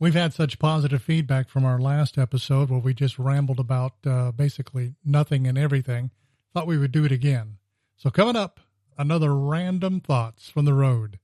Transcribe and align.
We've 0.00 0.14
had 0.14 0.32
such 0.32 0.60
positive 0.60 1.02
feedback 1.02 1.48
from 1.48 1.64
our 1.64 1.80
last 1.80 2.18
episode 2.18 2.70
where 2.70 2.78
we 2.78 2.94
just 2.94 3.18
rambled 3.18 3.58
about 3.58 3.94
uh, 4.06 4.30
basically 4.30 4.94
nothing 5.04 5.44
and 5.48 5.58
everything. 5.58 6.12
Thought 6.54 6.68
we 6.68 6.78
would 6.78 6.92
do 6.92 7.04
it 7.04 7.10
again. 7.10 7.56
So, 7.96 8.08
coming 8.08 8.36
up, 8.36 8.60
another 8.96 9.34
random 9.34 10.00
thoughts 10.00 10.48
from 10.50 10.66
the 10.66 10.74
road. 10.74 11.18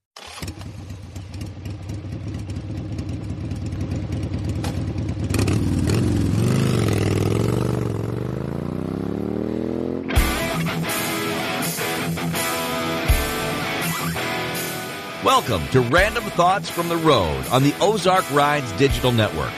Welcome 15.25 15.67
to 15.69 15.81
Random 15.81 16.23
Thoughts 16.25 16.69
from 16.69 16.91
the 16.91 16.99
Road 16.99 17.47
on 17.47 17.63
the 17.63 17.75
Ozark 17.81 18.31
Rides 18.31 18.71
Digital 18.73 19.11
Network. 19.11 19.55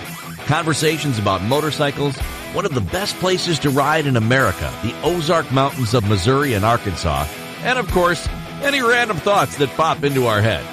Conversations 0.46 1.18
about 1.18 1.42
motorcycles, 1.42 2.16
one 2.52 2.64
of 2.64 2.72
the 2.72 2.80
best 2.80 3.16
places 3.16 3.58
to 3.58 3.70
ride 3.70 4.06
in 4.06 4.16
America, 4.16 4.72
the 4.84 4.94
Ozark 5.02 5.50
Mountains 5.50 5.92
of 5.92 6.08
Missouri 6.08 6.52
and 6.52 6.64
Arkansas, 6.64 7.26
and 7.62 7.80
of 7.80 7.90
course, 7.90 8.28
any 8.62 8.80
random 8.80 9.16
thoughts 9.16 9.56
that 9.56 9.68
pop 9.70 10.04
into 10.04 10.28
our 10.28 10.40
head. 10.40 10.64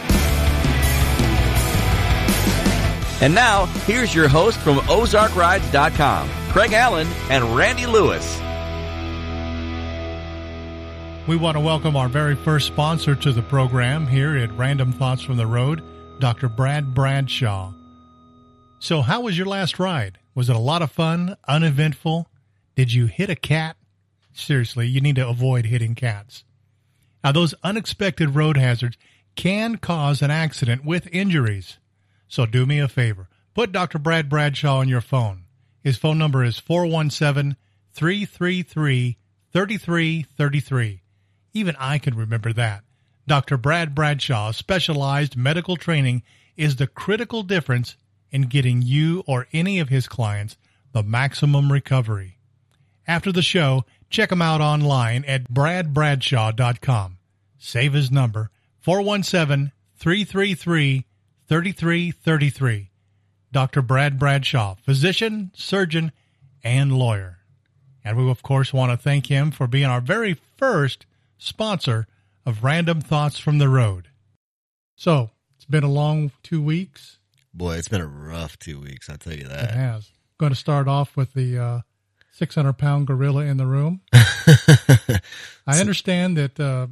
And 3.19 3.33
now, 3.33 3.65
here's 3.87 4.13
your 4.13 4.27
host 4.27 4.59
from 4.59 4.77
OzarkRides.com, 4.77 6.29
Craig 6.51 6.73
Allen 6.73 7.07
and 7.31 7.55
Randy 7.55 7.87
Lewis. 7.87 8.42
We 11.25 11.37
want 11.37 11.55
to 11.55 11.61
welcome 11.61 11.95
our 11.95 12.09
very 12.09 12.35
first 12.35 12.67
sponsor 12.67 13.15
to 13.15 13.31
the 13.31 13.41
program 13.43 14.05
here 14.07 14.35
at 14.35 14.57
Random 14.57 14.91
Thoughts 14.91 15.21
from 15.21 15.37
the 15.37 15.47
Road, 15.47 15.81
Dr. 16.19 16.49
Brad 16.49 16.93
Bradshaw. 16.93 17.71
So, 18.79 19.01
how 19.01 19.21
was 19.21 19.37
your 19.37 19.47
last 19.47 19.79
ride? 19.79 20.19
Was 20.35 20.49
it 20.49 20.55
a 20.57 20.59
lot 20.59 20.81
of 20.81 20.91
fun, 20.91 21.37
uneventful? 21.47 22.27
Did 22.75 22.91
you 22.91 23.05
hit 23.05 23.29
a 23.29 23.37
cat? 23.37 23.77
Seriously, 24.33 24.85
you 24.85 24.99
need 24.99 25.15
to 25.15 25.25
avoid 25.25 25.67
hitting 25.67 25.95
cats. 25.95 26.43
Now, 27.23 27.31
those 27.31 27.55
unexpected 27.63 28.35
road 28.35 28.57
hazards 28.57 28.97
can 29.37 29.77
cause 29.77 30.21
an 30.21 30.29
accident 30.29 30.83
with 30.83 31.07
injuries. 31.13 31.77
So, 32.27 32.45
do 32.45 32.65
me 32.65 32.79
a 32.79 32.89
favor. 32.89 33.29
Put 33.53 33.71
Dr. 33.71 33.97
Brad 33.97 34.27
Bradshaw 34.27 34.79
on 34.79 34.89
your 34.89 34.99
phone. 34.99 35.45
His 35.85 35.95
phone 35.95 36.17
number 36.17 36.43
is 36.43 36.59
417 36.59 37.55
333 37.93 39.17
3333. 39.53 41.02
Even 41.53 41.75
I 41.77 41.97
can 41.99 42.15
remember 42.15 42.51
that. 42.53 42.83
Dr. 43.27 43.57
Brad 43.57 43.95
Bradshaw's 43.95 44.57
specialized 44.57 45.37
medical 45.37 45.77
training 45.77 46.23
is 46.57 46.75
the 46.75 46.87
critical 46.87 47.43
difference 47.43 47.95
in 48.31 48.43
getting 48.43 48.81
you 48.81 49.23
or 49.27 49.47
any 49.53 49.79
of 49.79 49.89
his 49.89 50.07
clients 50.07 50.57
the 50.91 51.03
maximum 51.03 51.71
recovery. 51.71 52.37
After 53.07 53.31
the 53.31 53.41
show, 53.41 53.85
check 54.09 54.31
him 54.31 54.41
out 54.41 54.61
online 54.61 55.25
at 55.25 55.51
bradbradshaw.com. 55.51 57.17
Save 57.57 57.93
his 57.93 58.11
number 58.11 58.49
417 58.81 59.71
333 59.95 61.05
3333. 61.47 62.89
Dr. 63.51 63.81
Brad 63.81 64.17
Bradshaw, 64.17 64.75
physician, 64.83 65.51
surgeon, 65.53 66.11
and 66.63 66.91
lawyer. 66.91 67.39
And 68.03 68.17
we, 68.17 68.29
of 68.29 68.41
course, 68.41 68.73
want 68.73 68.91
to 68.91 68.97
thank 68.97 69.27
him 69.27 69.51
for 69.51 69.67
being 69.67 69.85
our 69.85 70.01
very 70.01 70.39
first 70.57 71.05
sponsor 71.43 72.07
of 72.45 72.63
Random 72.63 73.01
Thoughts 73.01 73.37
from 73.39 73.57
the 73.57 73.69
Road. 73.69 74.07
So, 74.95 75.31
it's 75.55 75.65
been 75.65 75.83
a 75.83 75.89
long 75.91 76.31
two 76.41 76.61
weeks. 76.61 77.19
Boy, 77.53 77.75
it's 77.75 77.87
been 77.87 78.01
a 78.01 78.07
rough 78.07 78.57
two 78.57 78.79
weeks. 78.79 79.09
I'll 79.09 79.17
tell 79.17 79.33
you 79.33 79.47
that. 79.47 79.65
It 79.71 79.75
has. 79.75 80.11
Going 80.39 80.51
to 80.51 80.55
start 80.57 80.87
off 80.87 81.15
with 81.15 81.33
the 81.33 81.57
uh, 81.57 81.79
600 82.31 82.73
pound 82.73 83.07
gorilla 83.07 83.41
in 83.45 83.57
the 83.57 83.65
room. 83.67 84.01
I 85.67 85.79
understand 85.79 86.37
that 86.37 86.59
uh, 86.59 86.87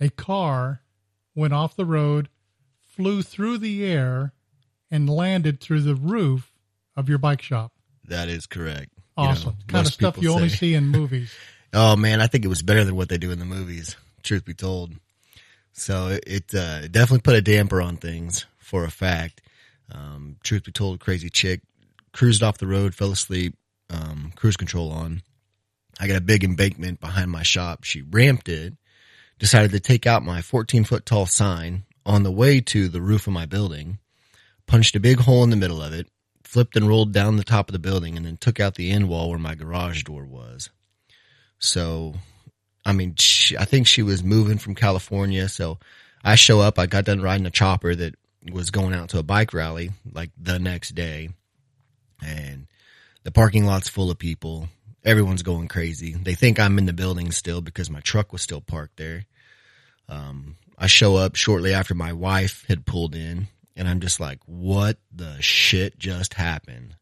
a 0.00 0.10
car 0.10 0.82
went 1.34 1.52
off 1.52 1.76
the 1.76 1.84
road, 1.84 2.28
flew 2.80 3.22
through 3.22 3.58
the 3.58 3.84
air, 3.84 4.32
and 4.90 5.08
landed 5.08 5.60
through 5.60 5.80
the 5.82 5.94
roof 5.94 6.52
of 6.96 7.08
your 7.08 7.18
bike 7.18 7.42
shop. 7.42 7.72
that 8.04 8.28
is 8.28 8.46
correct. 8.46 8.90
You 9.18 9.24
know, 9.24 9.30
Awesome. 9.30 9.56
kind 9.68 9.86
of 9.86 9.92
stuff 9.92 10.16
you 10.18 10.32
only 10.32 10.48
see 10.48 10.74
in 10.74 10.86
movies. 10.88 11.32
Oh 11.72 11.96
man, 11.96 12.20
I 12.20 12.26
think 12.26 12.44
it 12.44 12.48
was 12.48 12.62
better 12.62 12.84
than 12.84 12.96
what 12.96 13.08
they 13.08 13.18
do 13.18 13.30
in 13.30 13.38
the 13.38 13.44
movies. 13.44 13.96
Truth 14.22 14.44
be 14.44 14.54
told, 14.54 14.92
so 15.72 16.08
it, 16.08 16.24
it 16.26 16.54
uh, 16.54 16.88
definitely 16.88 17.20
put 17.20 17.36
a 17.36 17.42
damper 17.42 17.80
on 17.80 17.96
things 17.96 18.46
for 18.58 18.84
a 18.84 18.90
fact. 18.90 19.40
Um, 19.92 20.36
truth 20.42 20.64
be 20.64 20.72
told, 20.72 21.00
crazy 21.00 21.30
chick 21.30 21.62
cruised 22.12 22.42
off 22.42 22.58
the 22.58 22.66
road, 22.66 22.94
fell 22.94 23.12
asleep, 23.12 23.56
um, 23.88 24.32
cruise 24.36 24.56
control 24.56 24.90
on. 24.90 25.22
I 25.98 26.06
got 26.06 26.16
a 26.16 26.22
big 26.22 26.44
embankment 26.44 27.00
behind 27.00 27.30
my 27.30 27.42
shop. 27.42 27.84
She 27.84 28.02
ramped 28.02 28.48
it, 28.48 28.74
decided 29.38 29.70
to 29.72 29.80
take 29.80 30.06
out 30.06 30.24
my 30.24 30.42
14 30.42 30.84
foot 30.84 31.06
tall 31.06 31.26
sign 31.26 31.84
on 32.06 32.22
the 32.22 32.30
way 32.30 32.60
to 32.60 32.88
the 32.88 33.02
roof 33.02 33.26
of 33.26 33.32
my 33.32 33.46
building, 33.46 33.98
punched 34.66 34.96
a 34.96 35.00
big 35.00 35.20
hole 35.20 35.44
in 35.44 35.50
the 35.50 35.56
middle 35.56 35.82
of 35.82 35.92
it, 35.92 36.08
flipped 36.42 36.76
and 36.76 36.88
rolled 36.88 37.12
down 37.12 37.36
the 37.36 37.44
top 37.44 37.68
of 37.68 37.72
the 37.72 37.78
building, 37.78 38.16
and 38.16 38.24
then 38.24 38.36
took 38.36 38.58
out 38.58 38.74
the 38.74 38.90
end 38.90 39.08
wall 39.08 39.28
where 39.28 39.38
my 39.38 39.54
garage 39.54 40.02
door 40.04 40.24
was. 40.24 40.70
So, 41.60 42.14
I 42.84 42.92
mean, 42.92 43.14
she, 43.16 43.56
I 43.56 43.64
think 43.64 43.86
she 43.86 44.02
was 44.02 44.24
moving 44.24 44.58
from 44.58 44.74
California. 44.74 45.48
So 45.48 45.78
I 46.24 46.34
show 46.34 46.60
up, 46.60 46.78
I 46.78 46.86
got 46.86 47.04
done 47.04 47.20
riding 47.20 47.46
a 47.46 47.50
chopper 47.50 47.94
that 47.94 48.16
was 48.50 48.70
going 48.70 48.94
out 48.94 49.10
to 49.10 49.18
a 49.18 49.22
bike 49.22 49.54
rally 49.54 49.90
like 50.10 50.30
the 50.36 50.58
next 50.58 50.94
day. 50.94 51.28
And 52.24 52.66
the 53.22 53.30
parking 53.30 53.66
lot's 53.66 53.88
full 53.88 54.10
of 54.10 54.18
people. 54.18 54.68
Everyone's 55.04 55.42
going 55.42 55.68
crazy. 55.68 56.14
They 56.14 56.34
think 56.34 56.58
I'm 56.58 56.78
in 56.78 56.86
the 56.86 56.92
building 56.92 57.30
still 57.30 57.60
because 57.60 57.88
my 57.88 58.00
truck 58.00 58.32
was 58.32 58.42
still 58.42 58.60
parked 58.60 58.96
there. 58.96 59.24
Um, 60.08 60.56
I 60.76 60.86
show 60.88 61.16
up 61.16 61.36
shortly 61.36 61.72
after 61.72 61.94
my 61.94 62.12
wife 62.12 62.64
had 62.68 62.86
pulled 62.86 63.14
in 63.14 63.48
and 63.76 63.88
I'm 63.88 64.00
just 64.00 64.20
like, 64.20 64.40
what 64.46 64.98
the 65.14 65.40
shit 65.40 65.98
just 65.98 66.34
happened? 66.34 66.96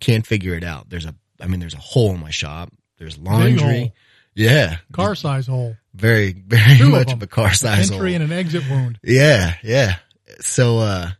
Can't 0.00 0.26
figure 0.26 0.54
it 0.54 0.64
out. 0.64 0.88
There's 0.88 1.04
a, 1.04 1.14
I 1.40 1.46
mean, 1.46 1.60
there's 1.60 1.74
a 1.74 1.78
hole 1.78 2.12
in 2.14 2.20
my 2.20 2.30
shop. 2.30 2.72
There's 3.04 3.18
laundry. 3.18 3.92
Yeah. 4.34 4.78
Car 4.92 5.14
size 5.14 5.46
hole. 5.46 5.76
Very, 5.94 6.32
very 6.32 6.78
Two 6.78 6.88
much 6.88 7.08
them. 7.08 7.18
of 7.18 7.22
a 7.22 7.26
car 7.26 7.52
size 7.52 7.88
hole. 7.90 7.98
Entry 7.98 8.12
hole. 8.14 8.22
and 8.22 8.32
an 8.32 8.38
exit 8.38 8.64
wound. 8.68 8.98
Yeah, 9.02 9.54
yeah. 9.62 9.96
So, 10.40 10.78
uh, 10.78 11.10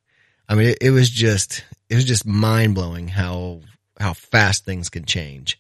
I 0.49 0.55
mean, 0.55 0.69
it, 0.71 0.79
it 0.81 0.91
was 0.91 1.11
just, 1.11 1.63
it 1.89 1.95
was 1.95 2.05
just 2.05 2.27
mind 2.27 2.75
blowing 2.75 3.07
how, 3.09 3.61
how 4.01 4.15
fast 4.15 4.65
things 4.65 4.89
can 4.89 5.05
change. 5.05 5.59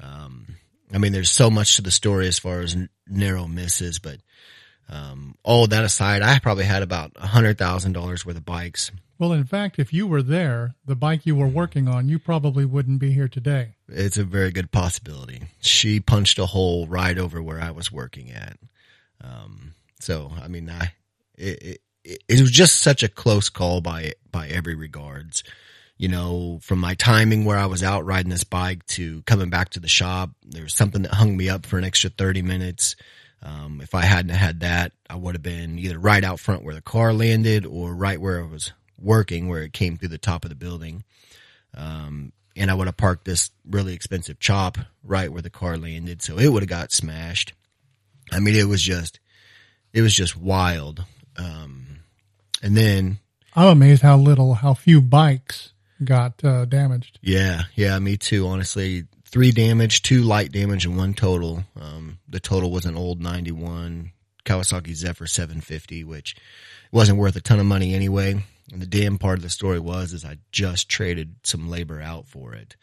Um, 0.00 0.46
I 0.94 0.98
mean, 0.98 1.12
there's 1.12 1.30
so 1.30 1.50
much 1.50 1.76
to 1.76 1.82
the 1.82 1.90
story 1.90 2.26
as 2.28 2.38
far 2.38 2.60
as 2.60 2.74
n- 2.74 2.88
narrow 3.08 3.46
misses, 3.46 3.98
but, 3.98 4.18
um, 4.88 5.34
all 5.42 5.66
that 5.66 5.82
aside, 5.84 6.22
I 6.22 6.38
probably 6.38 6.64
had 6.64 6.82
about 6.82 7.12
a 7.16 7.26
hundred 7.26 7.58
thousand 7.58 7.92
dollars 7.92 8.24
worth 8.24 8.36
of 8.36 8.44
bikes. 8.44 8.92
Well, 9.18 9.32
in 9.32 9.44
fact, 9.44 9.78
if 9.78 9.92
you 9.92 10.06
were 10.06 10.22
there, 10.22 10.74
the 10.84 10.96
bike 10.96 11.24
you 11.24 11.36
were 11.36 11.46
working 11.46 11.88
on, 11.88 12.08
you 12.08 12.18
probably 12.18 12.64
wouldn't 12.64 12.98
be 12.98 13.12
here 13.12 13.28
today. 13.28 13.74
It's 13.88 14.18
a 14.18 14.24
very 14.24 14.50
good 14.50 14.72
possibility. 14.72 15.42
She 15.60 16.00
punched 16.00 16.38
a 16.38 16.46
hole 16.46 16.86
right 16.86 17.16
over 17.16 17.42
where 17.42 17.60
I 17.60 17.70
was 17.70 17.92
working 17.92 18.32
at. 18.32 18.58
Um, 19.22 19.74
so, 20.00 20.32
I 20.42 20.48
mean, 20.48 20.68
I, 20.68 20.92
it, 21.36 21.80
it, 22.04 22.22
it 22.28 22.40
was 22.40 22.50
just 22.50 22.80
such 22.80 23.02
a 23.02 23.08
close 23.08 23.48
call 23.48 23.80
by, 23.80 24.14
by 24.32 24.48
every 24.48 24.74
regards. 24.74 25.44
You 25.96 26.08
know, 26.08 26.58
from 26.60 26.80
my 26.80 26.94
timing 26.94 27.44
where 27.44 27.56
I 27.56 27.66
was 27.66 27.84
out 27.84 28.04
riding 28.04 28.30
this 28.30 28.42
bike 28.42 28.84
to 28.88 29.22
coming 29.22 29.48
back 29.48 29.70
to 29.70 29.80
the 29.80 29.88
shop, 29.88 30.30
there 30.44 30.64
was 30.64 30.74
something 30.74 31.02
that 31.02 31.14
hung 31.14 31.36
me 31.36 31.48
up 31.48 31.66
for 31.66 31.78
an 31.78 31.84
extra 31.84 32.10
30 32.10 32.42
minutes. 32.42 32.96
Um, 33.42 33.80
if 33.80 33.94
I 33.94 34.02
hadn't 34.02 34.34
had 34.34 34.60
that, 34.60 34.90
I 35.08 35.14
would 35.14 35.36
have 35.36 35.42
been 35.42 35.78
either 35.78 35.98
right 35.98 36.24
out 36.24 36.40
front 36.40 36.64
where 36.64 36.74
the 36.74 36.80
car 36.80 37.12
landed 37.12 37.64
or 37.64 37.94
right 37.94 38.20
where 38.20 38.42
I 38.42 38.46
was 38.46 38.72
working, 38.98 39.48
where 39.48 39.62
it 39.62 39.72
came 39.72 39.96
through 39.96 40.08
the 40.08 40.18
top 40.18 40.44
of 40.44 40.48
the 40.48 40.56
building. 40.56 41.04
Um, 41.76 42.32
and 42.56 42.70
I 42.70 42.74
would 42.74 42.86
have 42.86 42.96
parked 42.96 43.24
this 43.24 43.50
really 43.68 43.94
expensive 43.94 44.38
chop 44.38 44.78
right 45.02 45.32
where 45.32 45.42
the 45.42 45.50
car 45.50 45.76
landed. 45.76 46.22
So 46.22 46.38
it 46.38 46.48
would 46.48 46.62
have 46.62 46.70
got 46.70 46.92
smashed. 46.92 47.52
I 48.32 48.40
mean, 48.40 48.54
it 48.54 48.68
was 48.68 48.82
just, 48.82 49.20
it 49.92 50.02
was 50.02 50.14
just 50.14 50.36
wild. 50.36 51.04
Um, 51.36 52.00
and 52.62 52.76
then, 52.76 53.18
I'm 53.56 53.68
amazed 53.68 54.02
how 54.02 54.16
little, 54.16 54.54
how 54.54 54.74
few 54.74 55.00
bikes 55.00 55.72
got 56.02 56.42
uh, 56.44 56.64
damaged. 56.64 57.18
yeah, 57.22 57.62
yeah, 57.74 57.98
me 57.98 58.16
too, 58.16 58.46
honestly. 58.46 59.04
Three 59.24 59.50
damage, 59.50 60.02
two 60.02 60.22
light 60.22 60.52
damage, 60.52 60.86
and 60.86 60.96
one 60.96 61.14
total. 61.14 61.64
Um, 61.80 62.18
the 62.28 62.40
total 62.40 62.70
was 62.70 62.84
an 62.84 62.96
old 62.96 63.20
91 63.20 64.12
Kawasaki 64.44 64.94
Zephyr 64.94 65.26
750, 65.26 66.04
which 66.04 66.36
wasn't 66.92 67.18
worth 67.18 67.34
a 67.34 67.40
ton 67.40 67.58
of 67.58 67.66
money 67.66 67.94
anyway. 67.94 68.44
And 68.72 68.80
the 68.80 68.86
damn 68.86 69.18
part 69.18 69.38
of 69.38 69.42
the 69.42 69.50
story 69.50 69.78
was, 69.78 70.12
is 70.12 70.24
I 70.24 70.38
just 70.52 70.88
traded 70.88 71.36
some 71.42 71.68
labor 71.68 72.00
out 72.00 72.26
for 72.26 72.54
it. 72.54 72.76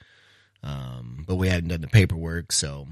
Um, 0.63 1.24
but 1.28 1.36
we 1.36 1.48
hadn't 1.48 1.69
done 1.69 1.81
the 1.81 1.88
paperwork, 1.88 2.51
so 2.51 2.88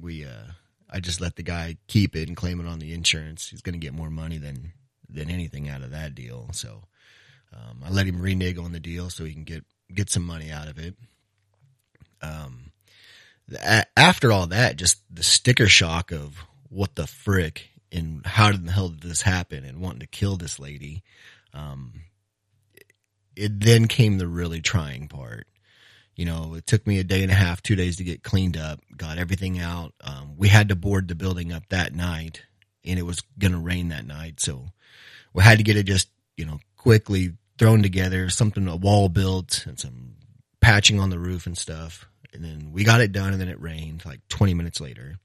we, 0.00 0.24
uh, 0.24 0.52
I 0.88 1.00
just 1.00 1.20
let 1.20 1.36
the 1.36 1.42
guy 1.42 1.76
keep 1.88 2.16
it 2.16 2.28
and 2.28 2.36
claim 2.36 2.58
it 2.58 2.66
on 2.66 2.78
the 2.78 2.94
insurance. 2.94 3.48
He's 3.48 3.60
going 3.60 3.74
to 3.74 3.78
get 3.78 3.92
more 3.92 4.08
money 4.10 4.38
than, 4.38 4.72
than 5.10 5.28
anything 5.30 5.68
out 5.68 5.82
of 5.82 5.90
that 5.90 6.14
deal. 6.14 6.48
So, 6.52 6.84
Um, 7.54 7.82
I 7.84 7.90
let 7.90 8.06
him 8.06 8.18
renege 8.22 8.56
on 8.56 8.72
the 8.72 8.80
deal 8.80 9.10
so 9.10 9.24
he 9.26 9.34
can 9.34 9.44
get 9.44 9.64
get 9.94 10.08
some 10.08 10.24
money 10.24 10.50
out 10.50 10.68
of 10.68 10.78
it. 10.78 10.94
Um, 12.22 12.72
a- 13.54 13.84
after 13.98 14.32
all 14.32 14.46
that, 14.46 14.76
just 14.76 15.02
the 15.14 15.22
sticker 15.22 15.68
shock 15.68 16.12
of 16.12 16.46
what 16.70 16.94
the 16.94 17.06
frick 17.06 17.68
and 17.90 18.24
how 18.24 18.50
did 18.52 18.64
the 18.66 18.72
hell 18.72 18.88
did 18.88 19.02
this 19.02 19.20
happen 19.20 19.64
and 19.66 19.82
wanting 19.82 20.00
to 20.00 20.06
kill 20.06 20.38
this 20.38 20.58
lady. 20.58 21.02
Um, 21.52 22.04
it 23.36 23.60
then 23.60 23.88
came 23.88 24.18
the 24.18 24.26
really 24.26 24.60
trying 24.60 25.08
part. 25.08 25.46
You 26.14 26.26
know, 26.26 26.54
it 26.54 26.66
took 26.66 26.86
me 26.86 26.98
a 26.98 27.04
day 27.04 27.22
and 27.22 27.32
a 27.32 27.34
half, 27.34 27.62
two 27.62 27.74
days 27.74 27.96
to 27.96 28.04
get 28.04 28.22
cleaned 28.22 28.56
up, 28.56 28.80
got 28.96 29.18
everything 29.18 29.58
out. 29.58 29.94
Um, 30.02 30.34
we 30.36 30.48
had 30.48 30.68
to 30.68 30.76
board 30.76 31.08
the 31.08 31.14
building 31.14 31.52
up 31.52 31.62
that 31.70 31.94
night 31.94 32.42
and 32.84 32.98
it 32.98 33.02
was 33.02 33.22
going 33.38 33.52
to 33.52 33.58
rain 33.58 33.88
that 33.88 34.06
night. 34.06 34.40
So 34.40 34.66
we 35.32 35.42
had 35.42 35.58
to 35.58 35.64
get 35.64 35.76
it 35.76 35.84
just, 35.84 36.08
you 36.36 36.44
know, 36.44 36.60
quickly 36.76 37.32
thrown 37.58 37.82
together, 37.82 38.28
something, 38.28 38.68
a 38.68 38.76
wall 38.76 39.08
built 39.08 39.64
and 39.66 39.78
some 39.78 40.14
patching 40.60 41.00
on 41.00 41.10
the 41.10 41.18
roof 41.18 41.46
and 41.46 41.56
stuff. 41.56 42.06
And 42.34 42.44
then 42.44 42.72
we 42.72 42.84
got 42.84 43.00
it 43.00 43.12
done 43.12 43.32
and 43.32 43.40
then 43.40 43.48
it 43.48 43.60
rained 43.60 44.04
like 44.04 44.20
20 44.28 44.54
minutes 44.54 44.80
later. 44.80 45.18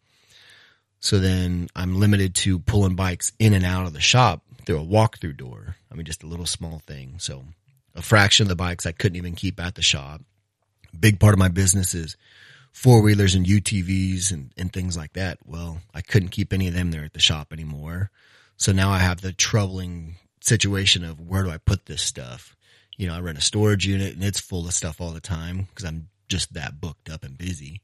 So 1.00 1.20
then 1.20 1.68
I'm 1.76 2.00
limited 2.00 2.36
to 2.36 2.60
pulling 2.60 2.96
bikes 2.96 3.32
in 3.40 3.54
and 3.54 3.66
out 3.66 3.86
of 3.86 3.94
the 3.94 4.00
shop 4.00 4.42
through 4.66 4.80
a 4.80 4.84
walk-through 4.84 5.34
door. 5.34 5.76
I 5.92 5.96
mean, 5.96 6.06
just 6.06 6.24
a 6.24 6.28
little 6.28 6.46
small 6.46 6.82
thing. 6.86 7.16
So 7.20 7.44
a 7.98 8.02
fraction 8.02 8.44
of 8.44 8.50
the 8.50 8.56
bikes 8.56 8.86
I 8.86 8.92
couldn't 8.92 9.18
even 9.18 9.36
keep 9.36 9.60
at 9.60 9.76
the 9.76 9.82
shop. 9.82 10.22
Big 10.98 11.20
part 11.20 11.34
of 11.34 11.40
my 11.40 11.50
business 11.50 11.94
is 11.94 12.16
four 12.72 13.02
wheelers 13.02 13.34
and 13.34 13.46
UTVs 13.46 14.32
and, 14.32 14.54
and 14.56 14.72
things 14.72 14.96
like 14.96 15.14
that. 15.14 15.40
Well, 15.44 15.80
I 15.94 16.02
couldn't 16.02 16.30
keep 16.30 16.54
any 16.54 16.68
of 16.68 16.76
them 16.76 16.92
there 16.92 17.04
at 17.04 17.14
the 17.14 17.20
shop 17.20 17.52
anymore. 17.52 18.12
So 18.56 18.72
now 18.72 18.92
I 18.92 19.00
have 19.00 19.22
the 19.22 19.34
troubling 19.34 20.16
situation 20.42 21.04
of 21.04 21.20
where 21.20 21.44
do 21.44 21.50
I 21.50 21.58
put 21.58 21.88
this 21.88 22.04
stuff? 22.04 22.56
You 22.98 23.08
know, 23.08 23.16
I 23.16 23.20
rent 23.20 23.38
a 23.38 23.42
storage 23.42 23.86
unit 23.88 24.14
and 24.14 24.24
it's 24.24 24.40
full 24.40 24.68
of 24.68 24.74
stuff 24.74 25.02
all 25.02 25.12
the 25.12 25.20
time 25.20 25.68
because 25.70 25.86
I'm 25.86 26.10
just 26.30 26.54
that 26.54 26.80
booked 26.80 27.10
up 27.10 27.24
and 27.24 27.38
busy. 27.38 27.82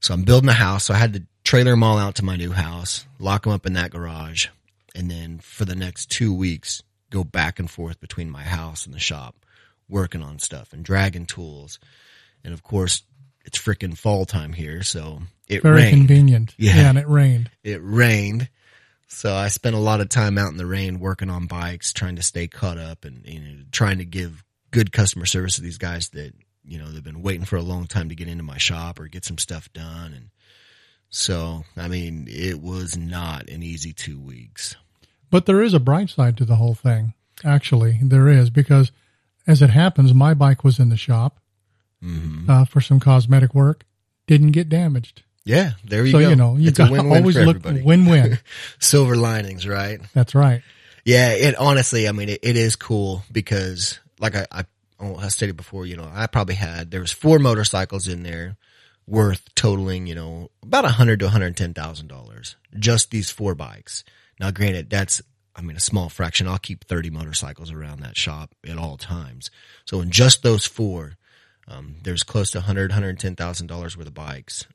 So 0.00 0.14
I'm 0.14 0.22
building 0.22 0.50
a 0.50 0.54
house. 0.54 0.84
So 0.84 0.94
I 0.94 0.98
had 0.98 1.12
to 1.14 1.22
trailer 1.44 1.72
them 1.72 1.82
all 1.82 1.98
out 1.98 2.14
to 2.16 2.24
my 2.24 2.36
new 2.36 2.52
house, 2.52 3.06
lock 3.18 3.44
them 3.44 3.52
up 3.52 3.66
in 3.66 3.74
that 3.74 3.90
garage. 3.90 4.48
And 4.94 5.10
then 5.10 5.38
for 5.38 5.66
the 5.66 5.74
next 5.74 6.10
two 6.10 6.32
weeks, 6.34 6.82
go 7.10 7.24
back 7.24 7.58
and 7.58 7.70
forth 7.70 8.00
between 8.00 8.30
my 8.30 8.42
house 8.42 8.86
and 8.86 8.94
the 8.94 8.98
shop, 9.00 9.36
working 9.88 10.22
on 10.22 10.38
stuff 10.38 10.72
and 10.72 10.84
dragging 10.84 11.26
tools. 11.26 11.78
And 12.42 12.52
of 12.52 12.62
course, 12.62 13.02
it's 13.44 13.58
freaking 13.58 13.96
fall 13.96 14.24
time 14.24 14.52
here. 14.52 14.82
So 14.82 15.22
it 15.48 15.62
Very 15.62 15.82
rained. 15.82 15.90
convenient. 15.96 16.54
Yeah. 16.58 16.76
yeah, 16.76 16.88
and 16.90 16.98
it 16.98 17.08
rained. 17.08 17.50
It 17.62 17.80
rained. 17.82 18.48
So 19.06 19.34
I 19.34 19.48
spent 19.48 19.76
a 19.76 19.80
lot 19.80 20.00
of 20.00 20.08
time 20.08 20.38
out 20.38 20.50
in 20.50 20.56
the 20.56 20.66
rain 20.66 20.98
working 20.98 21.30
on 21.30 21.46
bikes, 21.46 21.92
trying 21.92 22.16
to 22.16 22.22
stay 22.22 22.48
caught 22.48 22.78
up 22.78 23.04
and 23.04 23.24
you 23.26 23.40
know, 23.40 23.62
trying 23.70 23.98
to 23.98 24.04
give 24.04 24.42
good 24.70 24.92
customer 24.92 25.26
service 25.26 25.56
to 25.56 25.62
these 25.62 25.78
guys 25.78 26.08
that, 26.10 26.32
you 26.64 26.78
know, 26.78 26.90
they've 26.90 27.04
been 27.04 27.22
waiting 27.22 27.44
for 27.44 27.56
a 27.56 27.62
long 27.62 27.86
time 27.86 28.08
to 28.08 28.14
get 28.14 28.26
into 28.28 28.42
my 28.42 28.58
shop 28.58 28.98
or 28.98 29.06
get 29.06 29.24
some 29.24 29.38
stuff 29.38 29.72
done. 29.72 30.14
And 30.14 30.30
so, 31.10 31.64
I 31.76 31.86
mean, 31.88 32.26
it 32.28 32.60
was 32.60 32.96
not 32.96 33.48
an 33.48 33.62
easy 33.62 33.92
two 33.92 34.18
weeks. 34.18 34.74
But 35.34 35.46
there 35.46 35.62
is 35.62 35.74
a 35.74 35.80
bright 35.80 36.10
side 36.10 36.36
to 36.36 36.44
the 36.44 36.54
whole 36.54 36.74
thing. 36.74 37.12
Actually, 37.42 37.98
there 38.00 38.28
is 38.28 38.50
because 38.50 38.92
as 39.48 39.62
it 39.62 39.70
happens, 39.70 40.14
my 40.14 40.32
bike 40.32 40.62
was 40.62 40.78
in 40.78 40.90
the 40.90 40.96
shop 40.96 41.40
hmm 42.00 42.48
uh, 42.48 42.64
for 42.66 42.80
some 42.80 43.00
cosmetic 43.00 43.52
work, 43.52 43.84
didn't 44.28 44.52
get 44.52 44.68
damaged. 44.68 45.24
Yeah, 45.44 45.72
there 45.84 46.04
you 46.04 46.12
so 46.12 46.18
go. 46.20 46.24
So 46.26 46.30
you 46.30 46.36
know 46.36 46.56
you 46.56 46.68
it's 46.68 46.78
a 46.78 46.82
got 46.84 46.92
win-win 46.92 47.16
always 47.16 47.34
for 47.34 47.46
look 47.46 47.56
everybody. 47.56 47.82
win-win. 47.82 48.38
Silver 48.78 49.16
linings, 49.16 49.66
right? 49.66 50.00
That's 50.12 50.36
right. 50.36 50.62
Yeah, 51.04 51.32
it 51.32 51.56
honestly, 51.56 52.06
I 52.06 52.12
mean, 52.12 52.28
it, 52.28 52.38
it 52.44 52.56
is 52.56 52.76
cool 52.76 53.24
because, 53.32 53.98
like 54.20 54.36
I, 54.36 54.46
I, 54.52 54.64
oh, 55.00 55.16
I 55.16 55.26
stated 55.28 55.56
before, 55.56 55.84
you 55.84 55.96
know, 55.96 56.08
I 56.14 56.28
probably 56.28 56.54
had 56.54 56.92
there 56.92 57.00
was 57.00 57.10
four 57.10 57.40
motorcycles 57.40 58.06
in 58.06 58.22
there 58.22 58.56
worth 59.04 59.52
totaling, 59.56 60.06
you 60.06 60.14
know, 60.14 60.52
about 60.62 60.84
a 60.84 60.90
hundred 60.90 61.18
to 61.18 61.24
one 61.24 61.32
hundred 61.32 61.56
ten 61.56 61.74
thousand 61.74 62.06
dollars. 62.06 62.54
Just 62.78 63.10
these 63.10 63.32
four 63.32 63.56
bikes. 63.56 64.04
Now, 64.40 64.50
granted, 64.50 64.90
that's 64.90 65.22
I 65.56 65.62
mean 65.62 65.76
a 65.76 65.80
small 65.80 66.08
fraction. 66.08 66.48
I'll 66.48 66.58
keep 66.58 66.84
thirty 66.84 67.10
motorcycles 67.10 67.70
around 67.70 68.00
that 68.00 68.16
shop 68.16 68.54
at 68.66 68.78
all 68.78 68.96
times. 68.96 69.50
So 69.84 70.00
in 70.00 70.10
just 70.10 70.42
those 70.42 70.66
four, 70.66 71.14
um, 71.68 71.96
there's 72.02 72.22
close 72.22 72.50
to 72.52 72.60
hundred, 72.60 72.92
hundred 72.92 73.18
ten 73.18 73.36
thousand 73.36 73.68
dollars 73.68 73.96
worth 73.96 74.06
of 74.06 74.14
bikes. 74.14 74.66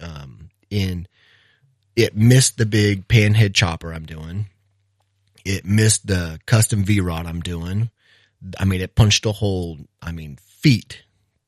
Um, 0.00 0.50
in 0.68 1.08
it 1.94 2.14
missed 2.16 2.58
the 2.58 2.66
big 2.66 3.08
panhead 3.08 3.54
chopper 3.54 3.92
I'm 3.92 4.04
doing 4.04 4.46
it 5.46 5.64
missed 5.64 6.08
the 6.08 6.40
custom 6.44 6.84
V 6.84 7.00
rod 7.00 7.24
I'm 7.24 7.40
doing. 7.40 7.90
I 8.58 8.64
mean, 8.64 8.80
it 8.80 8.96
punched 8.96 9.24
a 9.26 9.32
hole, 9.32 9.78
I 10.02 10.10
mean, 10.10 10.38
feet 10.42 11.04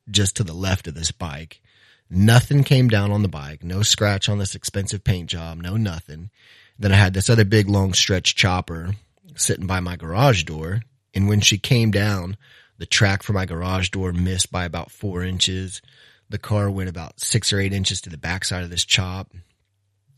just 0.08 0.36
to 0.36 0.44
the 0.44 0.54
left 0.54 0.86
of 0.86 0.94
this 0.94 1.10
bike. 1.10 1.60
Nothing 2.08 2.62
came 2.64 2.88
down 2.88 3.10
on 3.10 3.22
the 3.22 3.28
bike. 3.28 3.64
No 3.64 3.82
scratch 3.82 4.28
on 4.28 4.38
this 4.38 4.54
expensive 4.54 5.02
paint 5.02 5.28
job. 5.28 5.58
No 5.60 5.76
nothing. 5.76 6.30
Then 6.78 6.92
I 6.92 6.96
had 6.96 7.14
this 7.14 7.28
other 7.28 7.44
big 7.44 7.68
long 7.68 7.92
stretch 7.92 8.34
chopper 8.34 8.94
sitting 9.34 9.66
by 9.66 9.80
my 9.80 9.96
garage 9.96 10.44
door. 10.44 10.82
And 11.14 11.28
when 11.28 11.40
she 11.40 11.58
came 11.58 11.90
down, 11.90 12.36
the 12.78 12.86
track 12.86 13.22
for 13.22 13.32
my 13.32 13.46
garage 13.46 13.88
door 13.88 14.12
missed 14.12 14.52
by 14.52 14.64
about 14.64 14.90
four 14.90 15.22
inches. 15.22 15.82
The 16.28 16.38
car 16.38 16.70
went 16.70 16.88
about 16.88 17.20
six 17.20 17.52
or 17.52 17.60
eight 17.60 17.72
inches 17.72 18.00
to 18.02 18.10
the 18.10 18.18
backside 18.18 18.62
of 18.62 18.70
this 18.70 18.84
chop. 18.84 19.32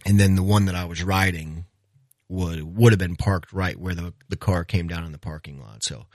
And 0.05 0.19
then 0.19 0.35
the 0.35 0.43
one 0.43 0.67
that 0.67 0.75
I 0.75 0.85
was 0.85 1.03
riding 1.03 1.65
would 2.29 2.77
would 2.77 2.93
have 2.93 2.99
been 2.99 3.17
parked 3.17 3.53
right 3.53 3.79
where 3.79 3.95
the 3.95 4.15
the 4.29 4.37
car 4.37 4.65
came 4.65 4.87
down 4.89 5.05
in 5.05 5.12
the 5.12 5.19
parking 5.19 5.61
lot. 5.61 5.83
So, 5.83 6.07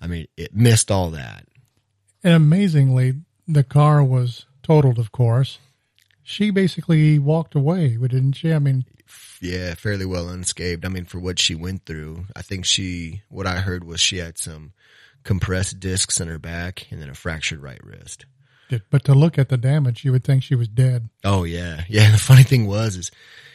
I 0.00 0.06
mean, 0.06 0.26
it 0.36 0.54
missed 0.54 0.90
all 0.90 1.10
that. 1.10 1.46
And 2.22 2.34
amazingly, 2.34 3.14
the 3.46 3.64
car 3.64 4.02
was 4.02 4.46
totaled. 4.62 4.98
Of 4.98 5.12
course, 5.12 5.58
she 6.22 6.50
basically 6.50 7.18
walked 7.18 7.54
away, 7.54 7.96
didn't 7.96 8.34
she? 8.34 8.52
I 8.52 8.58
mean, 8.58 8.84
Yeah, 9.40 9.74
fairly 9.74 10.06
well 10.06 10.28
unscathed. 10.28 10.84
I 10.84 10.88
mean, 10.88 11.04
for 11.04 11.18
what 11.18 11.38
she 11.38 11.54
went 11.54 11.84
through, 11.86 12.26
I 12.34 12.42
think 12.42 12.64
she 12.64 13.22
what 13.28 13.46
I 13.46 13.56
heard 13.56 13.84
was 13.84 14.00
she 14.00 14.18
had 14.18 14.38
some 14.38 14.72
compressed 15.24 15.80
discs 15.80 16.20
in 16.20 16.28
her 16.28 16.38
back 16.38 16.86
and 16.90 17.00
then 17.00 17.10
a 17.10 17.14
fractured 17.14 17.62
right 17.62 17.82
wrist. 17.84 18.26
but 18.90 19.04
to 19.04 19.14
look 19.14 19.38
at 19.38 19.48
the 19.48 19.56
damage, 19.56 20.04
you 20.04 20.12
would 20.12 20.24
think 20.24 20.42
she 20.42 20.54
was 20.54 20.68
dead. 20.68 21.08
Oh 21.24 21.44
yeah, 21.44 21.84
yeah. 21.88 22.10
The 22.10 22.18
funny 22.18 22.42
thing 22.42 22.66
was, 22.66 22.96
is 22.96 23.10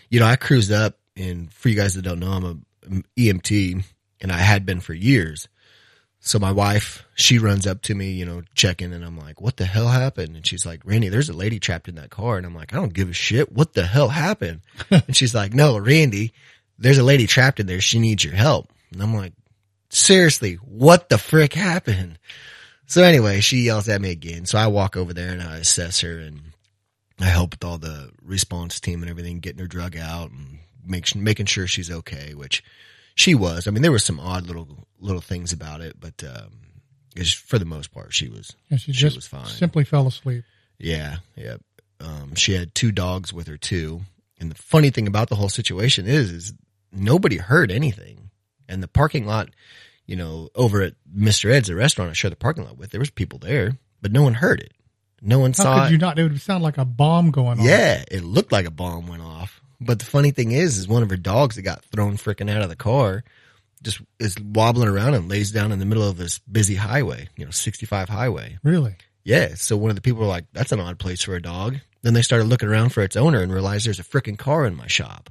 you 0.09 0.19
know, 0.19 0.25
I 0.25 0.35
cruised 0.35 0.71
up, 0.71 0.97
and 1.15 1.51
for 1.51 1.69
you 1.69 1.75
guys 1.75 1.95
that 1.95 2.03
don't 2.03 2.19
know, 2.19 2.31
I'm 2.31 2.45
a 2.45 2.57
um, 2.87 3.03
EMT, 3.17 3.83
and 4.21 4.31
I 4.31 4.37
had 4.37 4.65
been 4.65 4.79
for 4.79 4.93
years. 4.93 5.47
So 6.25 6.39
my 6.39 6.53
wife, 6.53 7.05
she 7.15 7.37
runs 7.37 7.67
up 7.67 7.81
to 7.81 7.95
me, 7.95 8.11
you 8.11 8.25
know, 8.25 8.43
checking, 8.55 8.93
and 8.93 9.03
I'm 9.03 9.17
like, 9.17 9.41
"What 9.41 9.57
the 9.57 9.65
hell 9.65 9.89
happened?" 9.89 10.37
And 10.37 10.47
she's 10.47 10.65
like, 10.65 10.79
"Randy, 10.85 11.09
there's 11.09 11.27
a 11.27 11.33
lady 11.33 11.59
trapped 11.59 11.89
in 11.89 11.95
that 11.95 12.11
car." 12.11 12.37
And 12.37 12.45
I'm 12.45 12.55
like, 12.55 12.73
"I 12.73 12.77
don't 12.77 12.93
give 12.93 13.09
a 13.09 13.13
shit. 13.13 13.51
What 13.51 13.73
the 13.73 13.85
hell 13.85 14.07
happened?" 14.07 14.61
and 14.89 15.13
she's 15.15 15.35
like, 15.35 15.53
"No, 15.53 15.77
Randy, 15.77 16.31
there's 16.79 16.97
a 16.97 17.03
lady 17.03 17.27
trapped 17.27 17.59
in 17.59 17.67
there. 17.67 17.81
She 17.81 17.99
needs 17.99 18.23
your 18.23 18.33
help." 18.33 18.69
And 18.93 19.03
I'm 19.03 19.13
like, 19.13 19.33
"Seriously, 19.89 20.53
what 20.55 21.09
the 21.09 21.17
frick 21.17 21.53
happened?" 21.53 22.17
So 22.87 23.03
anyway, 23.03 23.41
she 23.41 23.57
yells 23.57 23.89
at 23.89 23.99
me 23.99 24.11
again. 24.11 24.45
So 24.45 24.57
I 24.57 24.67
walk 24.67 24.95
over 24.95 25.13
there 25.13 25.31
and 25.31 25.41
I 25.41 25.57
assess 25.57 25.99
her 26.01 26.19
and 26.19 26.39
I 27.19 27.25
help 27.25 27.51
with 27.51 27.65
all 27.65 27.77
the 27.77 28.11
response 28.21 28.79
team 28.79 29.01
and 29.01 29.09
everything, 29.09 29.39
getting 29.39 29.59
her 29.59 29.67
drug 29.67 29.97
out 29.97 30.31
and 30.31 30.59
make, 30.85 31.13
making 31.15 31.47
sure 31.47 31.67
she's 31.67 31.91
okay, 31.91 32.33
which 32.33 32.63
she 33.15 33.35
was. 33.35 33.67
I 33.67 33.71
mean, 33.71 33.81
there 33.81 33.91
were 33.91 33.99
some 33.99 34.19
odd 34.19 34.47
little 34.47 34.87
little 34.99 35.21
things 35.21 35.51
about 35.53 35.81
it, 35.81 35.97
but 35.99 36.23
um, 36.23 37.23
for 37.45 37.59
the 37.59 37.65
most 37.65 37.91
part, 37.91 38.13
she 38.13 38.29
was. 38.29 38.55
And 38.69 38.79
she, 38.79 38.93
She 38.93 38.99
just 38.99 39.15
was 39.15 39.27
fine. 39.27 39.45
simply 39.45 39.83
fell 39.83 40.07
asleep. 40.07 40.43
Yeah, 40.79 41.17
yeah. 41.35 41.57
Um, 41.99 42.35
she 42.35 42.53
had 42.53 42.73
two 42.75 42.91
dogs 42.91 43.31
with 43.31 43.47
her 43.47 43.57
too, 43.57 44.01
and 44.39 44.51
the 44.51 44.55
funny 44.55 44.89
thing 44.89 45.07
about 45.07 45.29
the 45.29 45.35
whole 45.35 45.49
situation 45.49 46.05
is, 46.07 46.31
is 46.31 46.53
nobody 46.91 47.37
heard 47.37 47.71
anything, 47.71 48.29
and 48.67 48.83
the 48.83 48.87
parking 48.87 49.25
lot, 49.25 49.49
you 50.05 50.15
know, 50.15 50.49
over 50.55 50.81
at 50.81 50.95
Mister 51.09 51.49
Ed's, 51.51 51.67
the 51.69 51.75
restaurant 51.75 52.09
I 52.09 52.13
share 52.13 52.29
the 52.29 52.35
parking 52.35 52.65
lot 52.65 52.77
with, 52.77 52.91
there 52.91 52.99
was 52.99 53.09
people 53.09 53.39
there, 53.39 53.77
but 54.01 54.11
no 54.11 54.23
one 54.23 54.33
heard 54.33 54.59
it. 54.59 54.73
No 55.21 55.39
one 55.39 55.51
How 55.53 55.63
saw 55.63 55.79
could 55.83 55.85
it. 55.87 55.91
you 55.93 55.97
not? 55.99 56.19
It 56.19 56.23
would 56.23 56.41
sound 56.41 56.63
like 56.63 56.77
a 56.77 56.83
bomb 56.83 57.31
going 57.31 57.59
on. 57.59 57.65
Yeah, 57.65 58.03
it 58.11 58.23
looked 58.25 58.51
like 58.51 58.65
a 58.65 58.71
bomb 58.71 59.07
went 59.07 59.21
off. 59.21 59.61
But 59.85 59.99
the 59.99 60.05
funny 60.05 60.31
thing 60.31 60.51
is, 60.51 60.77
is 60.77 60.87
one 60.87 61.03
of 61.03 61.09
her 61.09 61.17
dogs 61.17 61.55
that 61.55 61.61
got 61.63 61.83
thrown 61.85 62.17
freaking 62.17 62.49
out 62.49 62.61
of 62.61 62.69
the 62.69 62.75
car 62.75 63.23
just 63.81 64.01
is 64.19 64.37
wobbling 64.39 64.87
around 64.87 65.13
and 65.13 65.29
lays 65.29 65.51
down 65.51 65.71
in 65.71 65.79
the 65.79 65.85
middle 65.85 66.07
of 66.07 66.17
this 66.17 66.39
busy 66.39 66.75
highway, 66.75 67.27
you 67.35 67.43
know, 67.45 67.51
65 67.51 68.07
highway. 68.09 68.57
Really? 68.63 68.95
Yeah. 69.23 69.55
So 69.55 69.75
one 69.77 69.89
of 69.89 69.95
the 69.95 70.01
people 70.01 70.21
were 70.21 70.27
like, 70.27 70.45
that's 70.53 70.71
an 70.71 70.79
odd 70.79 70.99
place 70.99 71.21
for 71.21 71.35
a 71.35 71.41
dog. 71.41 71.77
Then 72.01 72.13
they 72.13 72.21
started 72.21 72.45
looking 72.45 72.69
around 72.69 72.89
for 72.89 73.01
its 73.03 73.15
owner 73.15 73.41
and 73.41 73.51
realized 73.53 73.85
there's 73.85 73.99
a 73.99 74.03
freaking 74.03 74.37
car 74.37 74.65
in 74.65 74.75
my 74.75 74.87
shop. 74.87 75.29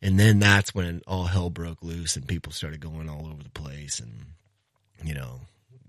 And 0.00 0.18
then 0.20 0.38
that's 0.38 0.74
when 0.74 1.02
all 1.06 1.24
hell 1.24 1.50
broke 1.50 1.82
loose 1.82 2.16
and 2.16 2.26
people 2.28 2.52
started 2.52 2.80
going 2.80 3.08
all 3.08 3.26
over 3.26 3.42
the 3.42 3.50
place 3.50 4.00
and, 4.00 4.12
you 5.02 5.14
know, 5.14 5.40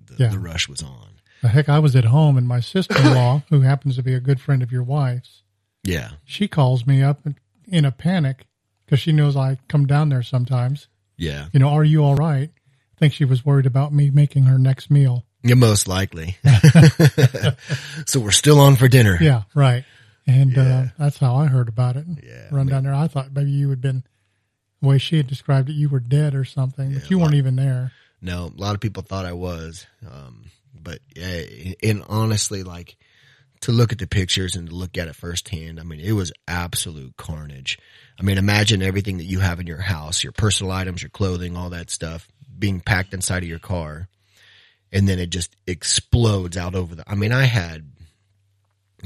the, 0.06 0.24
Yeah. 0.24 0.30
the 0.30 0.40
rush 0.40 0.68
was 0.68 0.82
on. 0.82 1.08
Heck, 1.42 1.70
I 1.70 1.80
was 1.80 1.96
at 1.96 2.06
home 2.06 2.38
and 2.38 2.48
my 2.48 2.60
sister-in-law, 2.60 3.44
who 3.50 3.62
happens 3.62 3.96
to 3.96 4.04
be 4.04 4.14
a 4.14 4.20
good 4.20 4.42
friend 4.42 4.62
of 4.64 4.72
your 4.72 4.84
wife's, 4.84 5.44
Yeah. 5.84 6.12
she 6.26 6.48
calls 6.48 6.86
me 6.88 7.02
up 7.04 7.26
in 7.72 7.86
a 7.86 7.92
panic 7.92 8.46
because 8.86 9.00
she 9.00 9.12
knows 9.12 9.36
I 9.36 9.58
come 9.68 9.86
down 9.86 10.10
there 10.10 10.24
sometimes. 10.24 10.88
Yeah. 11.18 11.48
You 11.52 11.60
know, 11.60 11.70
are 11.70 11.84
you 11.84 12.04
all 12.04 12.16
right? 12.16 12.52
think 13.00 13.14
she 13.14 13.26
was 13.26 13.46
worried 13.46 13.66
about 13.66 13.94
me 13.94 14.10
making 14.10 14.44
her 14.44 14.60
next 14.60 14.92
meal. 14.92 15.26
Yeah, 15.42 15.56
most 15.56 15.88
likely. 15.88 16.38
so 18.06 18.20
we're 18.20 18.32
still 18.32 18.60
on 18.60 18.76
for 18.76 18.90
dinner. 18.90 19.18
Yeah, 19.22 19.44
right. 19.56 19.86
And 20.28 20.58
uh, 20.58 20.84
that's 20.98 21.18
how 21.18 21.36
I 21.38 21.48
heard 21.48 21.70
about 21.70 21.96
it. 21.96 22.06
Yeah, 22.22 22.50
Run 22.52 22.68
I 22.68 22.72
down 22.72 22.84
there. 22.84 22.94
I 22.94 23.08
thought 23.08 23.32
maybe 23.34 23.52
you 23.52 23.70
had 23.70 23.82
been, 23.82 24.04
the 24.82 24.88
way 24.88 24.98
she 24.98 25.18
had 25.18 25.28
described 25.28 25.70
it, 25.70 25.74
you 25.74 25.90
were 25.90 26.02
dead 26.02 26.36
or 26.36 26.44
something, 26.44 26.94
but 26.94 27.10
you 27.10 27.18
weren't 27.18 27.34
even 27.36 27.56
there. 27.56 27.94
No, 28.22 28.52
a 28.56 28.62
lot 28.62 28.76
of 28.76 28.82
people 28.82 29.02
thought 29.02 29.26
I 29.26 29.32
was. 29.32 29.88
Um, 30.06 30.52
but 30.74 31.00
yeah, 31.16 31.74
and 31.82 32.04
honestly, 32.08 32.64
like 32.64 32.98
to 33.62 33.72
look 33.72 33.92
at 33.92 34.00
the 34.00 34.08
pictures 34.08 34.56
and 34.56 34.70
to 34.70 34.76
look 34.76 34.98
at 34.98 35.08
it 35.08 35.16
firsthand, 35.16 35.80
I 35.80 35.84
mean, 35.84 36.00
it 36.00 36.14
was 36.14 36.32
absolute 36.48 37.18
carnage. 37.18 37.78
I 38.20 38.24
mean, 38.24 38.38
imagine 38.38 38.82
everything 38.82 39.18
that 39.18 39.26
you 39.26 39.40
have 39.40 39.60
in 39.60 39.68
your 39.68 39.82
house, 39.82 40.24
your 40.24 40.32
personal 40.32 40.72
items, 40.72 41.02
your 41.02 41.10
clothing, 41.10 41.58
all 41.58 41.70
that 41.72 41.90
stuff 41.90 42.28
being 42.58 42.80
packed 42.80 43.14
inside 43.14 43.44
of 43.44 43.50
your 43.50 43.60
car. 43.60 44.08
And 44.92 45.08
then 45.08 45.20
it 45.20 45.30
just 45.30 45.56
explodes 45.68 46.58
out 46.58 46.76
over 46.76 46.96
the, 46.96 47.04
I 47.08 47.16
mean, 47.16 47.32
I 47.32 47.44
had, 47.46 47.86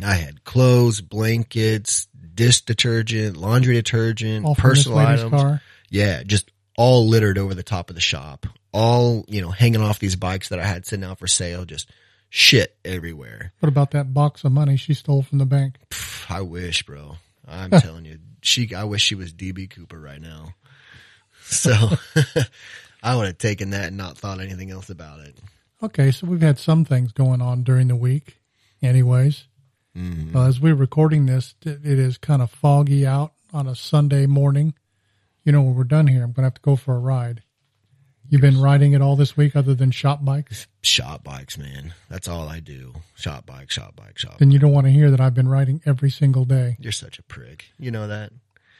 I 0.03 0.13
had 0.13 0.43
clothes, 0.43 1.01
blankets, 1.01 2.07
dish 2.33 2.61
detergent, 2.61 3.37
laundry 3.37 3.75
detergent, 3.75 4.45
All 4.45 4.55
personal 4.55 4.97
items. 4.97 5.29
car. 5.29 5.61
Yeah, 5.89 6.23
just 6.23 6.51
all 6.77 7.07
littered 7.07 7.37
over 7.37 7.53
the 7.53 7.63
top 7.63 7.89
of 7.89 7.95
the 7.95 8.01
shop. 8.01 8.47
All, 8.71 9.23
you 9.27 9.41
know, 9.41 9.49
hanging 9.51 9.81
off 9.81 9.99
these 9.99 10.15
bikes 10.15 10.49
that 10.49 10.59
I 10.59 10.65
had 10.65 10.85
sitting 10.87 11.05
out 11.05 11.19
for 11.19 11.27
sale, 11.27 11.65
just 11.65 11.91
shit 12.35 12.75
everywhere. 12.83 13.53
What 13.59 13.69
about 13.69 13.91
that 13.91 14.11
box 14.11 14.43
of 14.43 14.51
money 14.51 14.75
she 14.75 14.95
stole 14.95 15.21
from 15.21 15.37
the 15.37 15.45
bank? 15.45 15.75
Pff, 15.91 16.31
I 16.31 16.41
wish, 16.41 16.81
bro. 16.83 17.17
I'm 17.47 17.69
telling 17.69 18.05
you, 18.05 18.17
she, 18.41 18.73
I 18.73 18.85
wish 18.85 19.03
she 19.03 19.13
was 19.13 19.31
DB 19.31 19.69
Cooper 19.69 19.99
right 19.99 20.19
now. 20.19 20.55
So 21.43 21.71
I 23.03 23.15
would 23.15 23.27
have 23.27 23.37
taken 23.37 23.69
that 23.69 23.89
and 23.89 23.97
not 23.97 24.17
thought 24.17 24.39
anything 24.39 24.71
else 24.71 24.89
about 24.89 25.19
it. 25.19 25.37
Okay, 25.83 26.09
so 26.09 26.25
we've 26.25 26.41
had 26.41 26.57
some 26.57 26.85
things 26.85 27.11
going 27.11 27.41
on 27.41 27.61
during 27.63 27.87
the 27.89 27.95
week, 27.95 28.39
anyways. 28.81 29.43
Mhm. 29.95 30.31
Well, 30.33 30.45
as 30.45 30.59
we're 30.59 30.73
recording 30.73 31.27
this, 31.27 31.53
it 31.61 31.85
it 31.85 31.99
is 31.99 32.17
kind 32.17 32.41
of 32.41 32.49
foggy 32.49 33.05
out 33.05 33.33
on 33.53 33.67
a 33.67 33.75
Sunday 33.75 34.25
morning. 34.25 34.73
You 35.43 35.51
know, 35.51 35.61
when 35.61 35.75
we're 35.75 35.83
done 35.83 36.07
here, 36.07 36.23
I'm 36.23 36.31
going 36.31 36.43
to 36.43 36.47
have 36.47 36.53
to 36.55 36.61
go 36.61 36.75
for 36.75 36.95
a 36.95 36.99
ride. 36.99 37.43
You've 38.29 38.41
been 38.41 38.59
riding 38.61 38.93
it 38.93 39.01
all 39.01 39.15
this 39.15 39.37
week 39.37 39.55
other 39.55 39.73
than 39.75 39.91
shop 39.91 40.23
bikes? 40.25 40.67
Shop 40.81 41.23
bikes, 41.23 41.57
man. 41.57 41.93
That's 42.09 42.27
all 42.27 42.47
I 42.49 42.59
do. 42.61 42.93
Shop 43.15 43.45
bike, 43.45 43.69
shop 43.69 43.95
bike, 43.95 44.17
shop. 44.17 44.37
Then 44.39 44.49
you 44.49 44.59
don't 44.59 44.71
want 44.71 44.87
to 44.87 44.91
hear 44.91 45.11
that 45.11 45.19
I've 45.21 45.33
been 45.35 45.47
riding 45.47 45.81
every 45.85 46.09
single 46.09 46.45
day. 46.45 46.77
You're 46.79 46.91
such 46.91 47.19
a 47.19 47.23
prick. 47.23 47.65
You 47.77 47.91
know 47.91 48.07
that? 48.07 48.31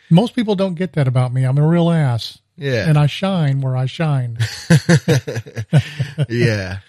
Most 0.09 0.35
people 0.35 0.55
don't 0.55 0.75
get 0.75 0.93
that 0.93 1.07
about 1.07 1.33
me. 1.33 1.43
I'm 1.43 1.57
a 1.57 1.67
real 1.67 1.89
ass. 1.89 2.39
Yeah. 2.57 2.87
And 2.87 2.97
I 2.97 3.07
shine 3.07 3.61
where 3.61 3.75
I 3.75 3.85
shine. 3.85 4.37
yeah. 6.29 6.79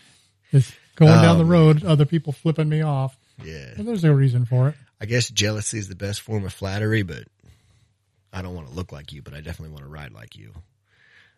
It's 0.53 0.73
going 0.97 1.13
down 1.13 1.37
Oh, 1.37 1.39
the 1.39 1.45
um, 1.45 1.49
road, 1.49 1.85
other 1.85 2.05
people 2.05 2.33
flipping 2.33 2.69
me 2.69 2.83
off. 2.83 3.17
Yeah. 3.43 3.73
Well, 3.77 3.87
there's 3.87 4.05
no 4.05 4.13
reason 4.13 4.45
for 4.45 4.69
it. 4.69 4.75
I 5.01 5.07
guess 5.07 5.29
jealousy 5.29 5.79
is 5.79 5.89
the 5.89 5.97
best 5.97 6.21
form 6.21 6.45
of 6.45 6.53
flattery, 6.53 7.03
but 7.03 7.25
I 8.33 8.43
don't 8.43 8.55
want 8.55 8.69
to 8.69 8.75
look 8.75 8.93
like 8.93 9.13
you, 9.13 9.23
but 9.23 9.35
I 9.35 9.41
definitely 9.41 9.73
want 9.73 9.85
to 9.85 9.91
ride 9.91 10.13
like 10.13 10.37
you. 10.37 10.53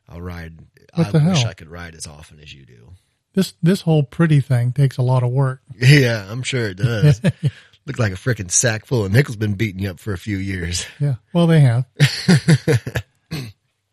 I'll 0.08 0.20
ride. 0.20 0.58
What 0.94 1.14
I 1.14 1.26
wish 1.28 1.38
hell? 1.40 1.48
I 1.48 1.54
could 1.54 1.68
ride 1.68 1.94
as 1.94 2.06
often 2.06 2.40
as 2.40 2.52
you 2.54 2.64
do. 2.64 2.92
This 3.34 3.54
this 3.62 3.82
whole 3.82 4.02
pretty 4.02 4.40
thing 4.40 4.72
takes 4.72 4.96
a 4.96 5.02
lot 5.02 5.22
of 5.22 5.30
work. 5.30 5.60
Yeah, 5.78 6.26
I'm 6.30 6.42
sure 6.42 6.68
it 6.68 6.78
does. 6.78 7.20
Look 7.86 7.98
like 7.98 8.12
a 8.12 8.16
freaking 8.16 8.50
sack 8.50 8.84
full 8.86 9.04
of 9.04 9.12
nickels 9.12 9.36
been 9.36 9.54
beating 9.54 9.80
you 9.80 9.90
up 9.90 10.00
for 10.00 10.12
a 10.12 10.18
few 10.18 10.38
years. 10.38 10.84
Yeah. 11.00 11.16
Well, 11.32 11.46
they 11.46 11.60
have. 11.60 11.84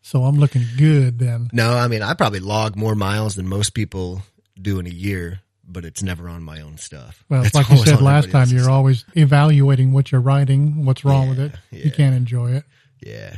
so 0.02 0.24
I'm 0.24 0.36
looking 0.36 0.64
good 0.76 1.18
then. 1.18 1.50
No, 1.52 1.76
I 1.76 1.88
mean, 1.88 2.02
I 2.02 2.14
probably 2.14 2.40
log 2.40 2.76
more 2.76 2.94
miles 2.94 3.36
than 3.36 3.46
most 3.48 3.70
people 3.74 4.22
do 4.60 4.78
in 4.78 4.86
a 4.86 4.90
year, 4.90 5.40
but 5.66 5.84
it's 5.84 6.02
never 6.02 6.28
on 6.28 6.42
my 6.42 6.60
own 6.60 6.76
stuff. 6.78 7.24
Well, 7.28 7.44
It's 7.44 7.54
like 7.54 7.68
you 7.70 7.76
said 7.78 8.00
last 8.02 8.30
time, 8.30 8.48
you're 8.48 8.70
always 8.70 9.04
evaluating 9.14 9.92
what 9.92 10.10
you're 10.12 10.20
riding, 10.20 10.84
what's 10.84 11.04
wrong 11.04 11.28
with 11.28 11.38
Yeah, 11.38 11.46
it. 11.70 11.84
You 11.84 11.90
can't 11.92 12.14
enjoy 12.16 12.52
it. 12.52 12.64
Yeah. 13.00 13.36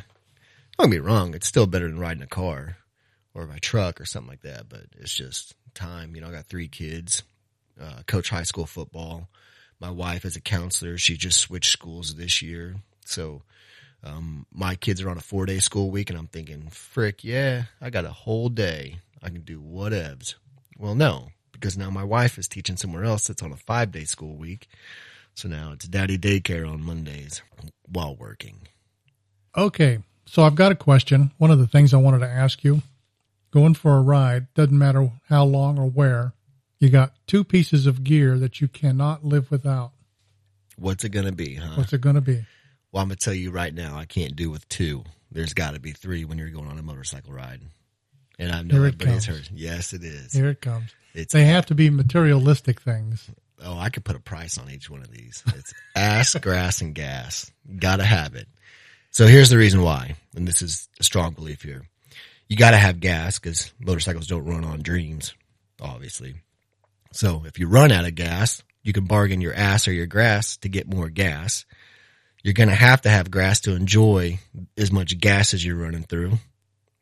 Don't 0.78 0.90
get 0.90 1.02
me 1.02 1.06
wrong. 1.06 1.34
It's 1.34 1.46
still 1.46 1.66
better 1.66 1.88
than 1.88 1.98
riding 1.98 2.22
a 2.22 2.26
car 2.26 2.76
or 3.34 3.46
my 3.46 3.58
truck 3.58 4.00
or 4.00 4.04
something 4.04 4.30
like 4.30 4.42
that, 4.42 4.68
but 4.68 4.84
it's 4.98 5.14
just 5.14 5.54
time. 5.74 6.14
You 6.14 6.20
know, 6.20 6.28
I 6.28 6.32
got 6.32 6.46
three 6.46 6.68
kids, 6.68 7.22
uh, 7.80 8.02
coach 8.06 8.28
high 8.30 8.42
school 8.42 8.66
football. 8.66 9.28
My 9.80 9.90
wife 9.90 10.24
is 10.24 10.36
a 10.36 10.40
counselor. 10.40 10.98
She 10.98 11.16
just 11.16 11.40
switched 11.40 11.72
schools 11.72 12.14
this 12.14 12.42
year. 12.42 12.76
So, 13.04 13.42
um, 14.04 14.46
my 14.52 14.74
kids 14.74 15.02
are 15.02 15.10
on 15.10 15.18
a 15.18 15.22
four 15.22 15.46
day 15.46 15.58
school 15.58 15.90
week 15.90 16.10
and 16.10 16.18
I'm 16.18 16.28
thinking, 16.28 16.68
frick, 16.70 17.24
yeah, 17.24 17.64
I 17.80 17.90
got 17.90 18.04
a 18.04 18.10
whole 18.10 18.48
day. 18.48 19.00
I 19.22 19.30
can 19.30 19.42
do 19.42 19.60
whatevs. 19.60 20.34
Well, 20.78 20.94
no, 20.94 21.28
because 21.52 21.78
now 21.78 21.90
my 21.90 22.04
wife 22.04 22.38
is 22.38 22.48
teaching 22.48 22.76
somewhere 22.76 23.04
else 23.04 23.26
that's 23.26 23.42
on 23.42 23.52
a 23.52 23.56
five 23.56 23.92
day 23.92 24.04
school 24.04 24.36
week. 24.36 24.68
So 25.34 25.48
now 25.48 25.72
it's 25.72 25.88
daddy 25.88 26.18
daycare 26.18 26.70
on 26.70 26.82
Mondays 26.82 27.42
while 27.88 28.14
working. 28.14 28.68
Okay. 29.56 30.00
So 30.26 30.42
I've 30.42 30.54
got 30.54 30.72
a 30.72 30.76
question. 30.76 31.32
One 31.38 31.50
of 31.50 31.58
the 31.58 31.66
things 31.66 31.94
I 31.94 31.98
wanted 31.98 32.20
to 32.20 32.28
ask 32.28 32.62
you 32.64 32.82
going 33.52 33.74
for 33.74 33.96
a 33.96 34.02
ride, 34.02 34.52
doesn't 34.54 34.76
matter 34.76 35.10
how 35.28 35.44
long 35.44 35.78
or 35.78 35.88
where, 35.88 36.32
you 36.78 36.90
got 36.90 37.14
two 37.26 37.42
pieces 37.42 37.86
of 37.86 38.04
gear 38.04 38.38
that 38.38 38.60
you 38.60 38.68
cannot 38.68 39.24
live 39.24 39.50
without. 39.50 39.92
What's 40.76 41.04
it 41.04 41.08
going 41.08 41.24
to 41.26 41.32
be, 41.32 41.54
huh? 41.54 41.74
What's 41.76 41.92
it 41.92 42.02
going 42.02 42.16
to 42.16 42.20
be? 42.20 42.44
Well, 42.92 43.02
I'm 43.02 43.08
gonna 43.08 43.16
tell 43.16 43.34
you 43.34 43.50
right 43.50 43.74
now, 43.74 43.96
I 43.96 44.06
can't 44.06 44.36
do 44.36 44.50
with 44.50 44.66
two. 44.70 45.04
There's 45.30 45.52
got 45.52 45.74
to 45.74 45.80
be 45.80 45.92
three 45.92 46.24
when 46.24 46.38
you're 46.38 46.48
going 46.48 46.68
on 46.68 46.78
a 46.78 46.82
motorcycle 46.82 47.32
ride. 47.32 47.60
And 48.38 48.50
I 48.52 48.62
know 48.62 48.76
everybody's 48.76 49.26
heard. 49.26 49.48
Yes, 49.52 49.92
it 49.92 50.02
is. 50.02 50.32
Here 50.32 50.48
it 50.48 50.60
comes. 50.62 50.94
It's 51.12 51.32
They 51.32 51.44
have 51.44 51.66
to 51.66 51.74
be 51.74 51.90
materialistic 51.90 52.80
things. 52.80 53.28
oh, 53.62 53.78
I 53.78 53.90
could 53.90 54.04
put 54.04 54.16
a 54.16 54.20
price 54.20 54.56
on 54.56 54.70
each 54.70 54.88
one 54.88 55.00
of 55.00 55.10
these. 55.10 55.42
It's 55.46 55.74
ass, 55.96 56.34
grass, 56.36 56.80
and 56.80 56.94
gas. 56.94 57.50
Got 57.78 57.96
to 57.96 58.04
have 58.04 58.34
it. 58.34 58.48
So 59.16 59.26
here's 59.26 59.48
the 59.48 59.56
reason 59.56 59.80
why, 59.80 60.14
and 60.34 60.46
this 60.46 60.60
is 60.60 60.90
a 61.00 61.02
strong 61.02 61.32
belief 61.32 61.62
here. 61.62 61.88
You 62.48 62.56
got 62.58 62.72
to 62.72 62.76
have 62.76 63.00
gas 63.00 63.38
because 63.38 63.72
motorcycles 63.80 64.26
don't 64.26 64.44
run 64.44 64.62
on 64.62 64.82
dreams, 64.82 65.32
obviously. 65.80 66.34
So 67.14 67.44
if 67.46 67.58
you 67.58 67.66
run 67.66 67.92
out 67.92 68.04
of 68.04 68.14
gas, 68.14 68.62
you 68.82 68.92
can 68.92 69.06
bargain 69.06 69.40
your 69.40 69.54
ass 69.54 69.88
or 69.88 69.92
your 69.94 70.04
grass 70.04 70.58
to 70.58 70.68
get 70.68 70.86
more 70.86 71.08
gas. 71.08 71.64
You're 72.42 72.52
going 72.52 72.68
to 72.68 72.74
have 72.74 73.00
to 73.00 73.08
have 73.08 73.30
grass 73.30 73.60
to 73.60 73.74
enjoy 73.74 74.38
as 74.76 74.92
much 74.92 75.18
gas 75.18 75.54
as 75.54 75.64
you're 75.64 75.76
running 75.76 76.02
through. 76.02 76.32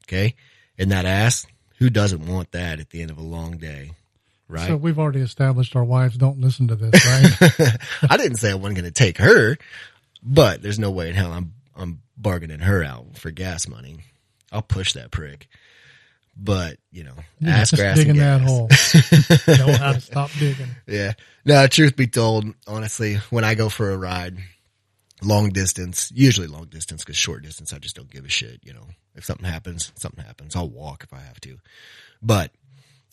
Okay. 0.06 0.36
And 0.78 0.92
that 0.92 1.06
ass, 1.06 1.48
who 1.78 1.90
doesn't 1.90 2.28
want 2.28 2.52
that 2.52 2.78
at 2.78 2.90
the 2.90 3.02
end 3.02 3.10
of 3.10 3.18
a 3.18 3.22
long 3.22 3.56
day? 3.56 3.90
Right. 4.46 4.68
So 4.68 4.76
we've 4.76 5.00
already 5.00 5.20
established 5.20 5.74
our 5.74 5.82
wives 5.82 6.16
don't 6.16 6.38
listen 6.38 6.68
to 6.68 6.76
this, 6.76 7.04
right? 7.04 7.76
I 8.08 8.16
didn't 8.18 8.36
say 8.36 8.52
I 8.52 8.54
wasn't 8.54 8.76
going 8.76 8.84
to 8.84 8.92
take 8.92 9.18
her, 9.18 9.56
but 10.22 10.62
there's 10.62 10.78
no 10.78 10.92
way 10.92 11.08
in 11.08 11.16
hell 11.16 11.32
I'm 11.32 11.54
I'm 11.76 12.02
bargaining 12.16 12.60
her 12.60 12.84
out 12.84 13.18
for 13.18 13.30
gas 13.30 13.68
money. 13.68 13.98
I'll 14.52 14.62
push 14.62 14.92
that 14.92 15.10
prick. 15.10 15.48
But 16.36 16.78
you 16.90 17.04
know, 17.04 17.14
You're 17.38 17.52
ass 17.52 17.70
grass 17.70 17.96
digging 17.96 18.16
that 18.16 18.40
hole. 18.40 18.68
know 19.66 19.72
how 19.72 19.92
to 19.92 20.00
stop 20.00 20.30
digging. 20.38 20.66
Yeah. 20.86 21.12
No, 21.44 21.66
truth 21.66 21.96
be 21.96 22.06
told, 22.06 22.46
honestly, 22.66 23.16
when 23.30 23.44
I 23.44 23.54
go 23.54 23.68
for 23.68 23.90
a 23.90 23.96
ride, 23.96 24.38
long 25.22 25.50
distance, 25.50 26.10
usually 26.14 26.48
long 26.48 26.66
distance, 26.66 27.04
because 27.04 27.16
short 27.16 27.42
distance, 27.42 27.72
I 27.72 27.78
just 27.78 27.94
don't 27.94 28.10
give 28.10 28.24
a 28.24 28.28
shit. 28.28 28.60
You 28.64 28.74
know, 28.74 28.86
if 29.14 29.24
something 29.24 29.46
happens, 29.46 29.92
something 29.94 30.24
happens. 30.24 30.56
I'll 30.56 30.68
walk 30.68 31.04
if 31.04 31.12
I 31.12 31.20
have 31.20 31.40
to. 31.42 31.58
But, 32.20 32.50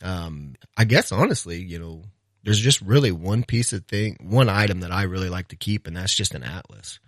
um, 0.01 0.55
I 0.75 0.85
guess 0.85 1.11
honestly, 1.11 1.61
you 1.61 1.77
know, 1.77 2.03
there's 2.43 2.59
just 2.59 2.81
really 2.81 3.11
one 3.11 3.43
piece 3.43 3.71
of 3.71 3.85
thing, 3.85 4.17
one 4.19 4.49
item 4.49 4.79
that 4.79 4.91
I 4.91 5.03
really 5.03 5.29
like 5.29 5.49
to 5.49 5.55
keep, 5.55 5.85
and 5.85 5.95
that's 5.95 6.15
just 6.15 6.33
an 6.33 6.43
atlas. 6.43 6.99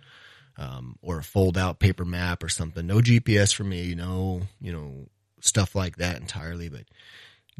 Um, 0.56 0.96
or 1.02 1.18
a 1.18 1.24
fold 1.24 1.58
out 1.58 1.80
paper 1.80 2.04
map 2.04 2.44
or 2.44 2.48
something. 2.48 2.86
No 2.86 2.98
GPS 2.98 3.52
for 3.52 3.64
me, 3.64 3.96
no, 3.96 4.42
you 4.60 4.72
know, 4.72 5.08
stuff 5.40 5.74
like 5.74 5.96
that 5.96 6.20
entirely, 6.20 6.68
but 6.68 6.84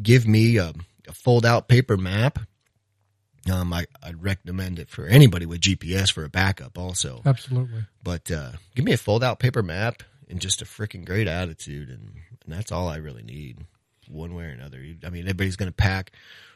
give 0.00 0.28
me 0.28 0.58
a, 0.58 0.72
a 1.08 1.12
fold 1.12 1.44
out 1.44 1.66
paper 1.66 1.96
map 1.96 2.38
um, 3.50 3.72
I, 3.72 3.86
I'd 4.02 4.22
recommend 4.22 4.78
it 4.78 4.88
for 4.88 5.06
anybody 5.06 5.46
with 5.46 5.60
GPS 5.60 6.10
for 6.10 6.24
a 6.24 6.28
backup 6.28 6.78
also. 6.78 7.20
Absolutely. 7.24 7.84
But, 8.02 8.30
uh, 8.30 8.52
give 8.74 8.84
me 8.84 8.92
a 8.92 8.98
fold 8.98 9.22
out 9.22 9.38
paper 9.38 9.62
map 9.62 10.02
and 10.28 10.40
just 10.40 10.62
a 10.62 10.64
freaking 10.64 11.04
great 11.04 11.28
attitude. 11.28 11.88
And, 11.90 12.14
and 12.44 12.54
that's 12.54 12.72
all 12.72 12.88
I 12.88 12.96
really 12.96 13.22
need 13.22 13.58
one 14.08 14.34
way 14.34 14.44
or 14.44 14.48
another. 14.48 14.82
I 15.04 15.10
mean, 15.10 15.22
everybody's 15.22 15.56
going 15.56 15.70
to 15.70 15.76
pack, 15.76 16.12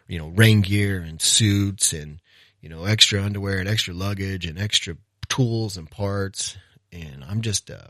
you 0.06 0.18
know, 0.18 0.28
rain 0.28 0.62
gear 0.62 1.00
and 1.00 1.20
suits 1.20 1.92
and, 1.92 2.20
you 2.60 2.68
know, 2.68 2.84
extra 2.84 3.22
underwear 3.22 3.58
and 3.58 3.68
extra 3.68 3.92
luggage 3.92 4.46
and 4.46 4.58
extra 4.58 4.96
tools 5.28 5.76
and 5.76 5.90
parts. 5.90 6.56
And 6.92 7.24
I'm 7.24 7.42
just, 7.42 7.70
uh, 7.70 7.88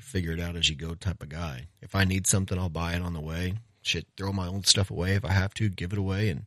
figure 0.00 0.32
it 0.32 0.40
out 0.40 0.54
as 0.56 0.68
you 0.68 0.76
go 0.76 0.94
type 0.94 1.22
of 1.22 1.28
guy. 1.28 1.66
If 1.82 1.94
I 1.94 2.04
need 2.04 2.26
something, 2.26 2.58
I'll 2.58 2.68
buy 2.68 2.94
it 2.94 3.02
on 3.02 3.12
the 3.14 3.20
way. 3.20 3.54
Shit, 3.82 4.06
throw 4.16 4.32
my 4.32 4.46
old 4.46 4.66
stuff 4.66 4.90
away 4.90 5.14
if 5.14 5.24
I 5.24 5.32
have 5.32 5.54
to, 5.54 5.68
give 5.68 5.92
it 5.92 5.98
away. 5.98 6.28
And 6.28 6.44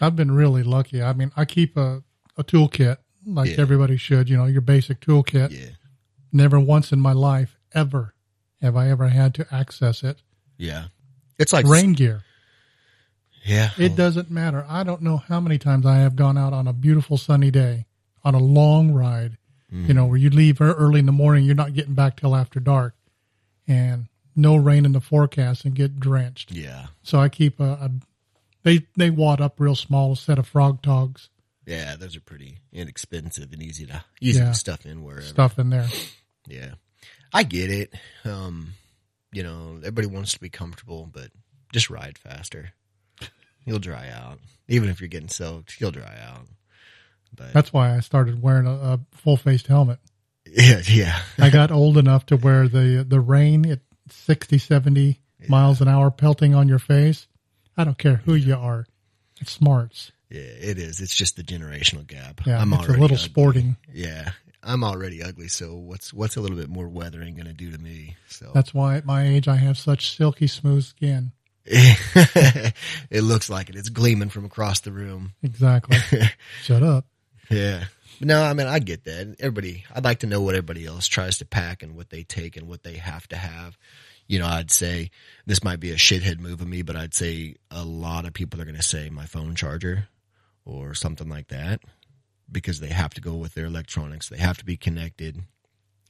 I've 0.00 0.16
been 0.16 0.30
really 0.30 0.62
lucky. 0.62 1.02
I 1.02 1.12
mean, 1.12 1.32
I 1.36 1.44
keep 1.44 1.76
a, 1.76 2.02
a 2.36 2.44
toolkit 2.44 2.96
like 3.26 3.50
Yeah. 3.50 3.56
everybody 3.60 3.96
should, 3.96 4.28
you 4.28 4.36
know, 4.36 4.46
your 4.46 4.60
basic 4.62 5.00
toolkit. 5.00 5.50
yeah, 5.50 5.70
Never 6.32 6.58
once 6.58 6.92
in 6.92 7.00
my 7.00 7.12
life, 7.12 7.58
ever, 7.72 8.14
have 8.62 8.76
I 8.76 8.88
ever 8.90 9.08
had 9.08 9.34
to 9.34 9.46
access 9.54 10.02
it. 10.02 10.22
yeah. 10.56 10.86
It's 11.38 11.52
like 11.52 11.66
Rain 11.66 11.94
gear. 11.94 12.22
Yeah. 13.44 13.70
It 13.76 13.96
doesn't 13.96 14.30
matter. 14.30 14.64
I 14.68 14.84
don't 14.84 15.02
know 15.02 15.16
how 15.18 15.40
many 15.40 15.58
times 15.58 15.84
I 15.84 15.96
have 15.96 16.14
gone 16.16 16.38
out 16.38 16.52
on 16.52 16.66
a 16.68 16.72
beautiful 16.72 17.18
sunny 17.18 17.50
day 17.50 17.86
on 18.22 18.34
a 18.34 18.38
long 18.38 18.92
ride, 18.92 19.36
you 19.74 19.92
know, 19.92 20.06
where 20.06 20.16
you 20.16 20.30
leave 20.30 20.60
early 20.60 21.00
in 21.00 21.06
the 21.06 21.12
morning, 21.12 21.44
you're 21.44 21.54
not 21.56 21.74
getting 21.74 21.94
back 21.94 22.16
till 22.20 22.36
after 22.36 22.60
dark 22.60 22.94
and 23.66 24.06
no 24.36 24.54
rain 24.56 24.84
in 24.84 24.92
the 24.92 25.00
forecast 25.00 25.64
and 25.64 25.74
get 25.74 25.98
drenched. 25.98 26.52
Yeah. 26.52 26.86
So 27.02 27.18
I 27.18 27.28
keep 27.28 27.58
a, 27.60 27.64
a 27.64 27.90
they, 28.62 28.86
they 28.96 29.10
wad 29.10 29.40
up 29.40 29.58
real 29.58 29.74
small 29.74 30.14
set 30.16 30.38
of 30.38 30.46
Frogg 30.46 30.80
Toggs 30.82 31.28
Yeah. 31.66 31.96
Those 31.96 32.16
are 32.16 32.20
pretty 32.20 32.58
inexpensive 32.72 33.52
and 33.52 33.62
easy 33.62 33.86
to 33.86 34.04
easy 34.20 34.38
Yeah. 34.38 34.46
to 34.48 34.54
stuff 34.54 34.86
in 34.86 35.02
wherever. 35.02 35.22
stuff 35.26 35.58
in 35.58 35.70
there. 35.70 35.88
Yeah. 36.46 36.74
I 37.32 37.42
get 37.42 37.70
it. 37.70 37.92
Um, 38.24 38.74
you 39.32 39.42
know, 39.42 39.76
everybody 39.78 40.06
wants 40.06 40.34
to 40.34 40.40
be 40.40 40.50
comfortable, 40.50 41.08
but 41.12 41.30
just 41.72 41.90
ride 41.90 42.16
faster. 42.18 42.70
You'll 43.66 43.80
dry 43.80 44.08
out. 44.10 44.38
Even 44.68 44.88
if 44.88 45.00
you're 45.00 45.08
getting 45.08 45.28
soaked, 45.28 45.80
you'll 45.80 45.90
dry 45.90 46.16
out. 46.24 46.46
But 47.36 47.52
That's 47.52 47.72
why 47.72 47.96
I 47.96 48.00
started 48.00 48.42
wearing 48.42 48.66
a, 48.66 48.72
a 48.72 49.00
full 49.12 49.36
faced 49.36 49.66
helmet. 49.66 49.98
yeah, 50.46 50.82
yeah. 50.86 51.18
I 51.38 51.50
got 51.50 51.70
old 51.70 51.98
enough 51.98 52.26
to 52.26 52.36
where 52.36 52.68
the 52.68 53.04
the 53.08 53.20
rain 53.20 53.66
at 53.70 53.80
60, 54.10 54.58
70 54.58 55.20
miles 55.48 55.80
an 55.80 55.88
hour 55.88 56.10
pelting 56.10 56.54
on 56.54 56.68
your 56.68 56.78
face. 56.78 57.26
I 57.76 57.84
don't 57.84 57.98
care 57.98 58.16
who 58.24 58.34
you 58.34 58.54
are. 58.54 58.86
It 59.40 59.48
smarts. 59.48 60.12
Yeah, 60.30 60.40
it 60.40 60.78
is. 60.78 61.00
It's 61.00 61.14
just 61.14 61.36
the 61.36 61.42
generational 61.42 62.06
gap. 62.06 62.46
Yeah, 62.46 62.60
I'm 62.60 62.72
it's 62.72 62.86
a 62.86 62.92
little 62.92 63.04
ugly. 63.04 63.16
sporting. 63.16 63.76
Yeah. 63.92 64.30
I'm 64.66 64.82
already 64.82 65.22
ugly, 65.22 65.48
so 65.48 65.74
what's 65.74 66.12
what's 66.12 66.36
a 66.36 66.40
little 66.40 66.56
bit 66.56 66.70
more 66.70 66.88
weathering 66.88 67.34
going 67.34 67.46
to 67.46 67.52
do 67.52 67.70
to 67.70 67.78
me? 67.78 68.16
So 68.28 68.50
That's 68.54 68.72
why 68.72 68.96
at 68.96 69.04
my 69.04 69.26
age 69.26 69.46
I 69.46 69.56
have 69.56 69.76
such 69.76 70.16
silky 70.16 70.46
smooth 70.46 70.84
skin. 70.84 71.32
it 71.66 72.74
looks 73.22 73.48
like 73.50 73.68
it. 73.68 73.76
It's 73.76 73.88
gleaming 73.88 74.30
from 74.30 74.44
across 74.44 74.80
the 74.80 74.92
room. 74.92 75.32
Exactly. 75.42 75.98
Shut 76.62 76.82
up. 76.82 77.06
Yeah. 77.50 77.84
No, 78.20 78.42
I 78.42 78.54
mean 78.54 78.66
I 78.66 78.78
get 78.78 79.04
that. 79.04 79.36
Everybody, 79.38 79.84
I'd 79.94 80.04
like 80.04 80.20
to 80.20 80.26
know 80.26 80.40
what 80.40 80.54
everybody 80.54 80.86
else 80.86 81.06
tries 81.06 81.38
to 81.38 81.44
pack 81.44 81.82
and 81.82 81.96
what 81.96 82.10
they 82.10 82.22
take 82.22 82.56
and 82.56 82.68
what 82.68 82.82
they 82.82 82.94
have 82.94 83.26
to 83.28 83.36
have. 83.36 83.76
You 84.26 84.38
know, 84.38 84.46
I'd 84.46 84.70
say 84.70 85.10
this 85.46 85.62
might 85.62 85.80
be 85.80 85.90
a 85.90 85.96
shithead 85.96 86.38
move 86.38 86.60
of 86.60 86.68
me, 86.68 86.82
but 86.82 86.96
I'd 86.96 87.14
say 87.14 87.56
a 87.70 87.84
lot 87.84 88.24
of 88.24 88.32
people 88.32 88.60
are 88.60 88.64
going 88.64 88.76
to 88.76 88.82
say 88.82 89.10
my 89.10 89.26
phone 89.26 89.54
charger 89.54 90.08
or 90.64 90.94
something 90.94 91.28
like 91.28 91.48
that 91.48 91.80
because 92.50 92.80
they 92.80 92.88
have 92.88 93.12
to 93.14 93.20
go 93.20 93.34
with 93.34 93.54
their 93.54 93.66
electronics. 93.66 94.28
They 94.28 94.38
have 94.38 94.58
to 94.58 94.64
be 94.64 94.76
connected. 94.76 95.42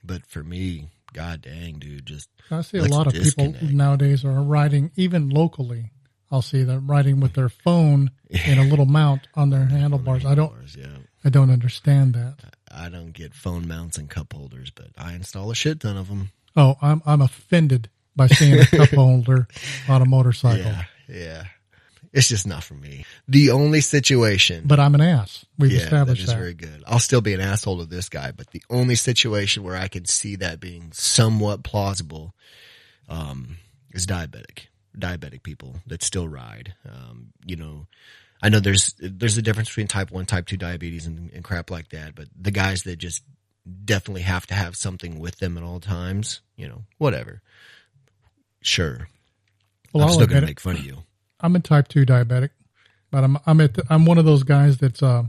But 0.04 0.26
for 0.26 0.44
me, 0.44 0.88
god 1.12 1.42
dang, 1.42 1.78
dude, 1.78 2.06
just 2.06 2.28
I 2.50 2.60
see 2.60 2.78
a 2.78 2.84
lot 2.84 3.06
of 3.06 3.14
people 3.14 3.54
nowadays 3.62 4.24
are 4.24 4.42
riding, 4.42 4.92
even 4.96 5.30
locally. 5.30 5.90
I'll 6.30 6.42
see 6.42 6.62
them 6.62 6.90
riding 6.90 7.20
with 7.20 7.34
their 7.34 7.48
phone 7.48 8.10
in 8.30 8.58
a 8.58 8.64
little 8.64 8.86
mount 9.00 9.28
on 9.34 9.50
their 9.50 9.64
handlebars. 9.66 10.24
I 10.24 10.34
don't, 10.34 10.52
yeah. 10.76 10.86
I 11.24 11.28
don't 11.28 11.50
understand 11.50 12.14
that. 12.14 12.36
I 12.70 12.88
don't 12.88 13.12
get 13.12 13.34
phone 13.34 13.68
mounts 13.68 13.98
and 13.98 14.10
cup 14.10 14.32
holders, 14.32 14.70
but 14.70 14.88
I 14.98 15.14
install 15.14 15.50
a 15.50 15.54
shit 15.54 15.80
ton 15.80 15.96
of 15.96 16.08
them. 16.08 16.30
Oh, 16.56 16.76
I'm 16.82 17.02
I'm 17.06 17.20
offended 17.20 17.88
by 18.16 18.26
seeing 18.26 18.58
a 18.60 18.66
cup 18.66 18.88
holder 18.94 19.46
on 19.88 20.02
a 20.02 20.04
motorcycle. 20.06 20.64
Yeah, 20.64 20.84
yeah. 21.08 21.44
It's 22.12 22.28
just 22.28 22.46
not 22.46 22.62
for 22.62 22.74
me. 22.74 23.04
The 23.26 23.50
only 23.50 23.80
situation, 23.80 24.62
But 24.66 24.78
I'm 24.78 24.94
an 24.94 25.00
ass. 25.00 25.44
We've 25.58 25.72
yeah, 25.72 25.78
that 25.78 25.84
established 25.86 26.20
is 26.22 26.28
that. 26.28 26.38
very 26.38 26.54
good. 26.54 26.84
I'll 26.86 27.00
still 27.00 27.20
be 27.20 27.34
an 27.34 27.40
asshole 27.40 27.78
to 27.78 27.86
this 27.86 28.08
guy, 28.08 28.30
but 28.30 28.50
the 28.52 28.62
only 28.70 28.94
situation 28.94 29.64
where 29.64 29.74
I 29.74 29.88
could 29.88 30.08
see 30.08 30.36
that 30.36 30.60
being 30.60 30.92
somewhat 30.92 31.64
plausible, 31.64 32.32
um, 33.08 33.56
is 33.92 34.06
diabetic, 34.06 34.66
diabetic 34.98 35.42
people 35.42 35.76
that 35.86 36.02
still 36.02 36.28
ride. 36.28 36.74
Um, 36.88 37.32
you 37.44 37.56
know, 37.56 37.86
I 38.42 38.48
know 38.48 38.60
there's, 38.60 38.94
there's 38.98 39.38
a 39.38 39.42
difference 39.42 39.68
between 39.68 39.86
type 39.88 40.10
one, 40.10 40.26
type 40.26 40.46
two 40.46 40.56
diabetes 40.56 41.06
and, 41.06 41.30
and 41.32 41.42
crap 41.42 41.70
like 41.70 41.88
that, 41.90 42.14
but 42.14 42.28
the 42.38 42.50
guys 42.50 42.82
that 42.84 42.96
just 42.96 43.22
definitely 43.84 44.22
have 44.22 44.46
to 44.46 44.54
have 44.54 44.76
something 44.76 45.18
with 45.18 45.38
them 45.38 45.56
at 45.56 45.64
all 45.64 45.80
times, 45.80 46.40
you 46.56 46.68
know, 46.68 46.82
whatever. 46.98 47.40
Sure. 48.60 49.08
well, 49.92 50.04
I'm 50.04 50.08
I'll 50.08 50.14
still 50.14 50.26
gonna 50.26 50.42
it. 50.42 50.46
make 50.46 50.60
fun 50.60 50.76
of 50.76 50.84
you. 50.84 51.04
I'm 51.40 51.56
a 51.56 51.60
type 51.60 51.88
two 51.88 52.04
diabetic, 52.06 52.50
but 53.10 53.24
I'm 53.24 53.38
I'm 53.46 53.60
at 53.60 53.74
the, 53.74 53.84
I'm 53.90 54.06
one 54.06 54.18
of 54.18 54.24
those 54.24 54.42
guys 54.42 54.78
that's 54.78 55.02
uh, 55.02 55.24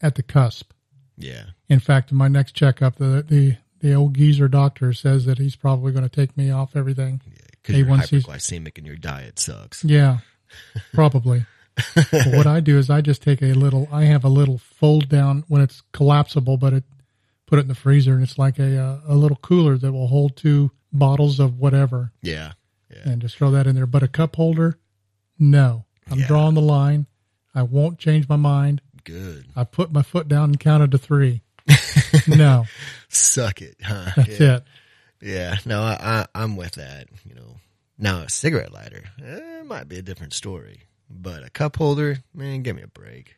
at 0.00 0.14
the 0.14 0.22
cusp. 0.22 0.72
Yeah. 1.16 1.44
In 1.68 1.80
fact, 1.80 2.10
in 2.10 2.16
my 2.16 2.28
next 2.28 2.52
checkup, 2.52 2.96
the 2.96 3.24
the 3.26 3.56
the 3.80 3.94
old 3.94 4.14
geezer 4.14 4.48
doctor 4.48 4.92
says 4.92 5.24
that 5.26 5.38
he's 5.38 5.56
probably 5.56 5.92
going 5.92 6.08
to 6.08 6.14
take 6.14 6.36
me 6.36 6.50
off 6.50 6.76
everything. 6.76 7.20
Because 7.66 7.76
you're 7.78 7.86
A1Cs. 7.86 8.22
hyperglycemic 8.24 8.78
and 8.78 8.86
your 8.86 8.96
diet 8.96 9.38
sucks. 9.38 9.82
Yeah, 9.84 10.18
probably. 10.94 11.44
but 11.94 12.26
what 12.32 12.46
I 12.46 12.60
do 12.60 12.78
is 12.78 12.88
I 12.88 13.00
just 13.00 13.22
take 13.22 13.42
a 13.42 13.52
little. 13.52 13.88
I 13.92 14.04
have 14.04 14.24
a 14.24 14.28
little 14.28 14.58
fold 14.58 15.08
down 15.08 15.44
when 15.48 15.60
it's 15.62 15.82
collapsible, 15.92 16.56
but 16.56 16.72
it 16.72 16.84
put 17.46 17.58
it 17.58 17.62
in 17.62 17.68
the 17.68 17.74
freezer, 17.74 18.14
and 18.14 18.22
it's 18.22 18.38
like 18.38 18.58
a 18.58 18.78
uh, 18.78 19.00
a 19.08 19.14
little 19.14 19.36
cooler 19.38 19.76
that 19.76 19.92
will 19.92 20.06
hold 20.08 20.36
two 20.36 20.70
bottles 20.92 21.38
of 21.40 21.58
whatever, 21.58 22.12
Yeah. 22.22 22.52
Yeah. 22.90 23.10
and 23.10 23.20
just 23.20 23.36
throw 23.36 23.50
that 23.50 23.66
in 23.66 23.74
there. 23.74 23.86
But 23.86 24.02
a 24.02 24.08
cup 24.08 24.36
holder, 24.36 24.78
no. 25.38 25.84
I'm 26.10 26.20
Yeah. 26.20 26.26
drawing 26.28 26.54
the 26.54 26.62
line. 26.62 27.06
I 27.54 27.62
won't 27.64 27.98
change 27.98 28.28
my 28.28 28.36
mind. 28.36 28.80
Good. 29.04 29.46
I 29.56 29.64
put 29.64 29.92
my 29.92 30.02
foot 30.02 30.28
down 30.28 30.44
and 30.50 30.60
counted 30.60 30.92
to 30.92 30.98
three. 30.98 31.42
no, 32.28 32.64
Suck 33.08 33.60
it, 33.60 33.76
huh? 33.82 34.10
that's 34.16 34.40
yeah. 34.40 34.56
it. 34.56 34.64
Yeah. 35.20 35.56
No, 35.64 35.80
I, 35.82 35.96
I, 36.00 36.26
I'm 36.34 36.56
with 36.56 36.72
that. 36.72 37.08
You 37.28 37.34
know, 37.34 37.56
now 37.98 38.18
a 38.20 38.28
cigarette 38.30 38.72
lighter, 38.72 39.04
eh, 39.24 39.60
it 39.60 39.66
might 39.66 39.88
be 39.88 39.98
a 39.98 40.02
different 40.02 40.32
story, 40.34 40.82
but 41.10 41.42
a 41.44 41.50
cup 41.50 41.76
holder, 41.76 42.18
man, 42.34 42.62
give 42.62 42.76
me 42.76 42.82
a 42.82 42.88
break. 42.88 43.36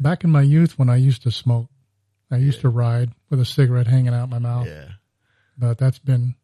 Back 0.00 0.24
in 0.24 0.30
my 0.30 0.42
youth, 0.42 0.78
when 0.78 0.90
I 0.90 0.96
used 0.96 1.22
to 1.22 1.30
smoke, 1.30 1.68
I 2.30 2.36
used 2.36 2.60
to 2.62 2.68
ride 2.68 3.10
with 3.30 3.40
a 3.40 3.44
cigarette 3.44 3.86
hanging 3.86 4.14
out 4.14 4.28
my 4.30 4.38
mouth. 4.38 4.66
Yeah. 4.66 4.88
But 5.56 5.78
that's 5.78 5.98
been 5.98 6.34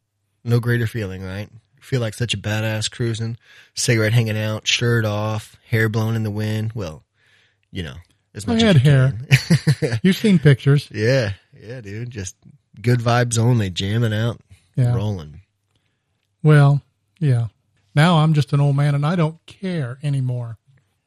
No 0.44 0.60
greater 0.60 0.86
feeling, 0.86 1.22
right? 1.24 1.48
Feel 1.80 2.00
like 2.00 2.14
such 2.14 2.34
a 2.34 2.38
badass 2.38 2.90
cruising, 2.90 3.36
cigarette 3.74 4.12
hanging 4.12 4.36
out, 4.38 4.66
shirt 4.66 5.04
off, 5.04 5.56
hair 5.68 5.88
blown 5.88 6.14
in 6.14 6.22
the 6.24 6.30
wind. 6.30 6.72
Well, 6.74 7.04
you 7.72 7.82
know, 7.82 7.94
as 8.34 8.46
I 8.46 8.52
much 8.52 8.62
had 8.62 8.76
as 8.76 8.84
you 8.84 8.90
hair. 8.90 9.18
can. 9.80 9.98
You've 10.02 10.16
seen 10.16 10.38
pictures. 10.38 10.88
yeah. 10.92 11.32
Yeah, 11.60 11.80
dude. 11.80 12.10
Just 12.10 12.36
good 12.80 13.00
vibes 13.00 13.38
only, 13.38 13.70
jamming 13.70 14.12
out, 14.12 14.40
Yeah. 14.78 14.94
rolling. 14.94 15.40
Well, 16.42 16.82
yeah. 17.18 17.48
Now 17.94 18.18
I'm 18.18 18.32
just 18.34 18.52
an 18.52 18.60
old 18.60 18.76
man 18.76 18.94
and 18.94 19.04
I 19.04 19.16
don't 19.16 19.44
care 19.46 19.98
anymore. 20.02 20.58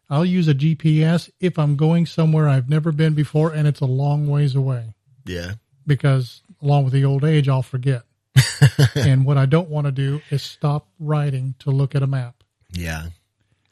I'll 0.09 0.25
use 0.25 0.47
a 0.49 0.53
GPS 0.53 1.29
if 1.39 1.57
I'm 1.57 1.77
going 1.77 2.05
somewhere 2.05 2.49
I've 2.49 2.67
never 2.69 2.91
been 2.91 3.13
before 3.13 3.53
and 3.53 3.65
it's 3.67 3.79
a 3.79 3.85
long 3.85 4.27
ways 4.27 4.55
away 4.55 4.93
Yeah. 5.25 5.53
because 5.87 6.41
along 6.61 6.83
with 6.83 6.93
the 6.93 7.05
old 7.05 7.23
age, 7.23 7.47
I'll 7.47 7.61
forget. 7.61 8.03
and 8.95 9.25
what 9.25 9.37
I 9.37 9.45
don't 9.45 9.69
want 9.69 9.85
to 9.85 9.91
do 9.91 10.21
is 10.29 10.41
stop 10.43 10.87
riding 10.99 11.55
to 11.59 11.71
look 11.71 11.95
at 11.95 12.03
a 12.03 12.07
map. 12.07 12.43
Yeah. 12.73 13.07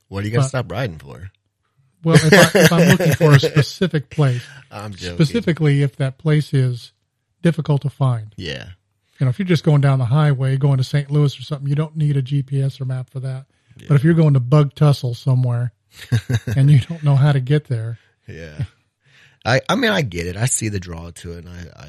What 0.08 0.24
are 0.24 0.28
you 0.28 0.32
going 0.32 0.44
to 0.44 0.48
stop 0.50 0.72
riding 0.72 0.98
for? 0.98 1.30
Well, 2.04 2.16
if, 2.16 2.34
I, 2.56 2.60
if 2.60 2.72
I'm 2.74 2.88
looking 2.90 3.14
for 3.16 3.34
a 3.34 3.40
specific 3.42 4.10
place, 4.10 4.46
I'm 4.72 4.94
joking. 4.94 5.18
specifically 5.18 5.82
if 5.84 5.98
that 5.98 6.18
place 6.18 6.54
is 6.54 6.94
difficult 7.42 7.82
to 7.82 7.90
find. 7.90 8.34
Yeah. 8.38 8.70
You 9.20 9.26
know, 9.26 9.30
if 9.30 9.38
you're 9.40 9.46
just 9.48 9.64
going 9.64 9.82
down 9.82 10.00
the 10.00 10.06
highway, 10.06 10.56
going 10.58 10.78
to 10.78 10.84
St. 10.84 11.12
Louis 11.12 11.38
or 11.38 11.42
something, 11.42 11.68
you 11.68 11.76
don't 11.76 11.96
need 11.98 12.16
a 12.18 12.22
GPS 12.24 12.80
or 12.80 12.86
map 12.86 13.10
for 13.10 13.20
that. 13.20 13.46
But 13.88 13.96
if 13.96 14.04
you're 14.04 14.14
going 14.14 14.34
to 14.34 14.40
Bug 14.40 14.74
Tussle 14.76 15.14
somewhere 15.14 15.74
and 16.56 16.70
you 16.70 16.80
don't 16.80 17.04
know 17.04 17.16
how 17.16 17.32
to 17.32 17.40
get 17.40 17.68
there, 17.68 17.98
Yeah. 18.28 18.64
I, 19.46 19.62
I 19.70 19.76
mean, 19.76 19.92
I 19.92 20.02
get 20.02 20.28
it. 20.28 20.36
I 20.36 20.46
see 20.46 20.68
the 20.70 20.80
draw 20.82 21.12
to 21.12 21.34
it 21.38 21.46
and 21.46 21.50
I, 21.50 21.84
I, 21.84 21.88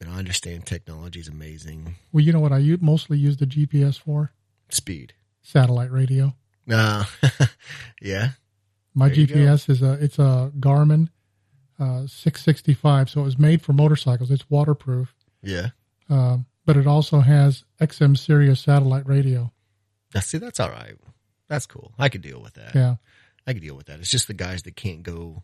you 0.00 0.06
know, 0.06 0.12
I 0.12 0.18
understand 0.18 0.66
technology 0.66 1.20
is 1.20 1.28
amazing. 1.28 1.94
well, 2.12 2.24
you 2.24 2.32
know 2.32 2.40
what 2.40 2.52
I 2.52 2.58
u- 2.58 2.78
mostly 2.80 3.18
use 3.18 3.36
the 3.36 3.46
GPS 3.46 3.98
for? 4.00 4.32
Speed. 4.68 5.14
Satellite 5.42 5.92
radio. 5.92 6.34
Uh, 6.70 7.04
yeah. 8.02 8.30
My 8.94 9.08
There. 9.08 9.26
GPS 9.26 9.68
is 9.70 9.80
a 9.82 9.92
it's 9.94 10.18
a 10.18 10.50
Garmin 10.58 11.08
uh, 11.78 12.06
665, 12.06 13.10
so 13.10 13.20
it 13.20 13.24
was 13.24 13.38
made 13.38 13.62
for 13.62 13.72
motorcycles. 13.72 14.30
It's 14.30 14.48
waterproof, 14.50 15.14
Yeah. 15.42 15.68
um, 16.10 16.46
but 16.64 16.76
it 16.76 16.86
also 16.86 17.20
has 17.20 17.64
XM 17.80 18.16
Sirius 18.16 18.60
satellite 18.60 19.06
radio. 19.06 19.52
Now, 20.14 20.20
see, 20.20 20.38
that's 20.38 20.60
all 20.60 20.70
right. 20.70 20.94
That's 21.48 21.66
cool. 21.66 21.92
I 21.98 22.08
could 22.08 22.22
deal 22.22 22.40
with 22.40 22.54
that. 22.54 22.74
Yeah, 22.74 22.96
I 23.46 23.52
could 23.52 23.62
deal 23.62 23.76
with 23.76 23.86
that. 23.86 24.00
It's 24.00 24.10
just 24.10 24.26
the 24.28 24.34
guys 24.34 24.62
that 24.62 24.76
can't 24.76 25.02
go, 25.02 25.42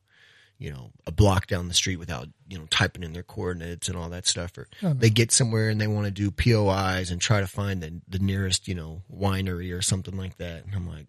you 0.58 0.70
know, 0.70 0.90
a 1.06 1.12
block 1.12 1.46
down 1.46 1.68
the 1.68 1.74
street 1.74 1.96
without, 1.96 2.28
you 2.48 2.58
know, 2.58 2.66
typing 2.70 3.02
in 3.02 3.12
their 3.12 3.22
coordinates 3.22 3.88
and 3.88 3.96
all 3.96 4.08
that 4.10 4.26
stuff. 4.26 4.56
Or 4.56 4.66
Oh, 4.82 4.88
no. 4.88 4.94
they 4.94 5.10
get 5.10 5.32
somewhere 5.32 5.68
and 5.68 5.80
they 5.80 5.86
want 5.86 6.06
to 6.06 6.10
do 6.10 6.30
POIs 6.30 7.10
and 7.10 7.20
try 7.20 7.40
to 7.40 7.46
find 7.46 7.82
the, 7.82 8.00
the 8.08 8.18
nearest, 8.18 8.68
you 8.68 8.74
know, 8.74 9.02
winery 9.14 9.76
or 9.76 9.82
something 9.82 10.16
like 10.16 10.36
that. 10.38 10.64
And 10.64 10.74
I'm 10.74 10.88
like, 10.88 11.06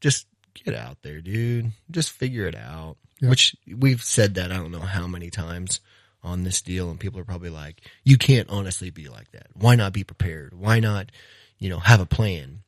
just 0.00 0.26
get 0.54 0.74
out 0.74 0.98
there, 1.02 1.20
dude. 1.20 1.72
Just 1.90 2.10
figure 2.10 2.46
it 2.46 2.54
out. 2.54 2.96
Yeah. 3.20 3.30
Which 3.30 3.54
we've 3.76 4.02
said 4.02 4.34
that 4.36 4.50
I 4.52 4.56
don't 4.56 4.70
know 4.72 4.78
how 4.80 5.06
many 5.06 5.28
times 5.30 5.80
on 6.28 6.44
this 6.44 6.62
deal. 6.62 6.90
And 6.90 7.00
people 7.00 7.18
are 7.20 7.24
probably 7.24 7.50
like, 7.50 7.82
you 8.04 8.16
can't 8.16 8.48
honestly 8.50 8.90
be 8.90 9.08
like 9.08 9.30
that. 9.32 9.48
Why 9.54 9.74
not 9.74 9.92
be 9.92 10.04
prepared? 10.04 10.54
Why 10.54 10.80
not, 10.80 11.10
you 11.58 11.68
know, 11.68 11.78
have 11.78 12.00
a 12.00 12.06
plan? 12.06 12.62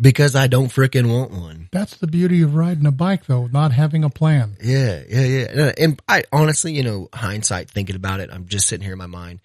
because 0.00 0.34
I 0.34 0.46
don't 0.46 0.68
fricking 0.68 1.12
want 1.12 1.30
one. 1.30 1.68
That's 1.72 1.96
the 1.96 2.06
beauty 2.06 2.42
of 2.42 2.54
riding 2.54 2.86
a 2.86 2.92
bike, 2.92 3.26
though, 3.26 3.46
not 3.46 3.72
having 3.72 4.02
a 4.02 4.10
plan. 4.10 4.56
Yeah, 4.62 5.02
yeah, 5.08 5.24
yeah. 5.24 5.72
And, 5.76 6.00
I 6.08 6.24
honestly, 6.32 6.72
you 6.72 6.82
know, 6.82 7.08
hindsight 7.12 7.70
thinking 7.70 7.96
about 7.96 8.20
it, 8.20 8.30
I'm 8.32 8.46
just 8.46 8.66
sitting 8.66 8.84
here 8.84 8.94
in 8.94 8.98
my 8.98 9.06
mind. 9.06 9.40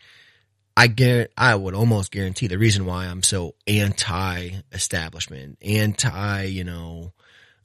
I 0.77 0.88
guarantee, 0.88 1.33
I 1.38 1.55
would 1.55 1.73
almost 1.73 2.11
guarantee 2.11 2.47
the 2.47 2.57
reason 2.57 2.85
why 2.85 3.05
I'm 3.05 3.23
so 3.23 3.55
anti 3.67 4.51
establishment, 4.71 5.57
anti, 5.61 6.43
you 6.43 6.63
know, 6.63 7.13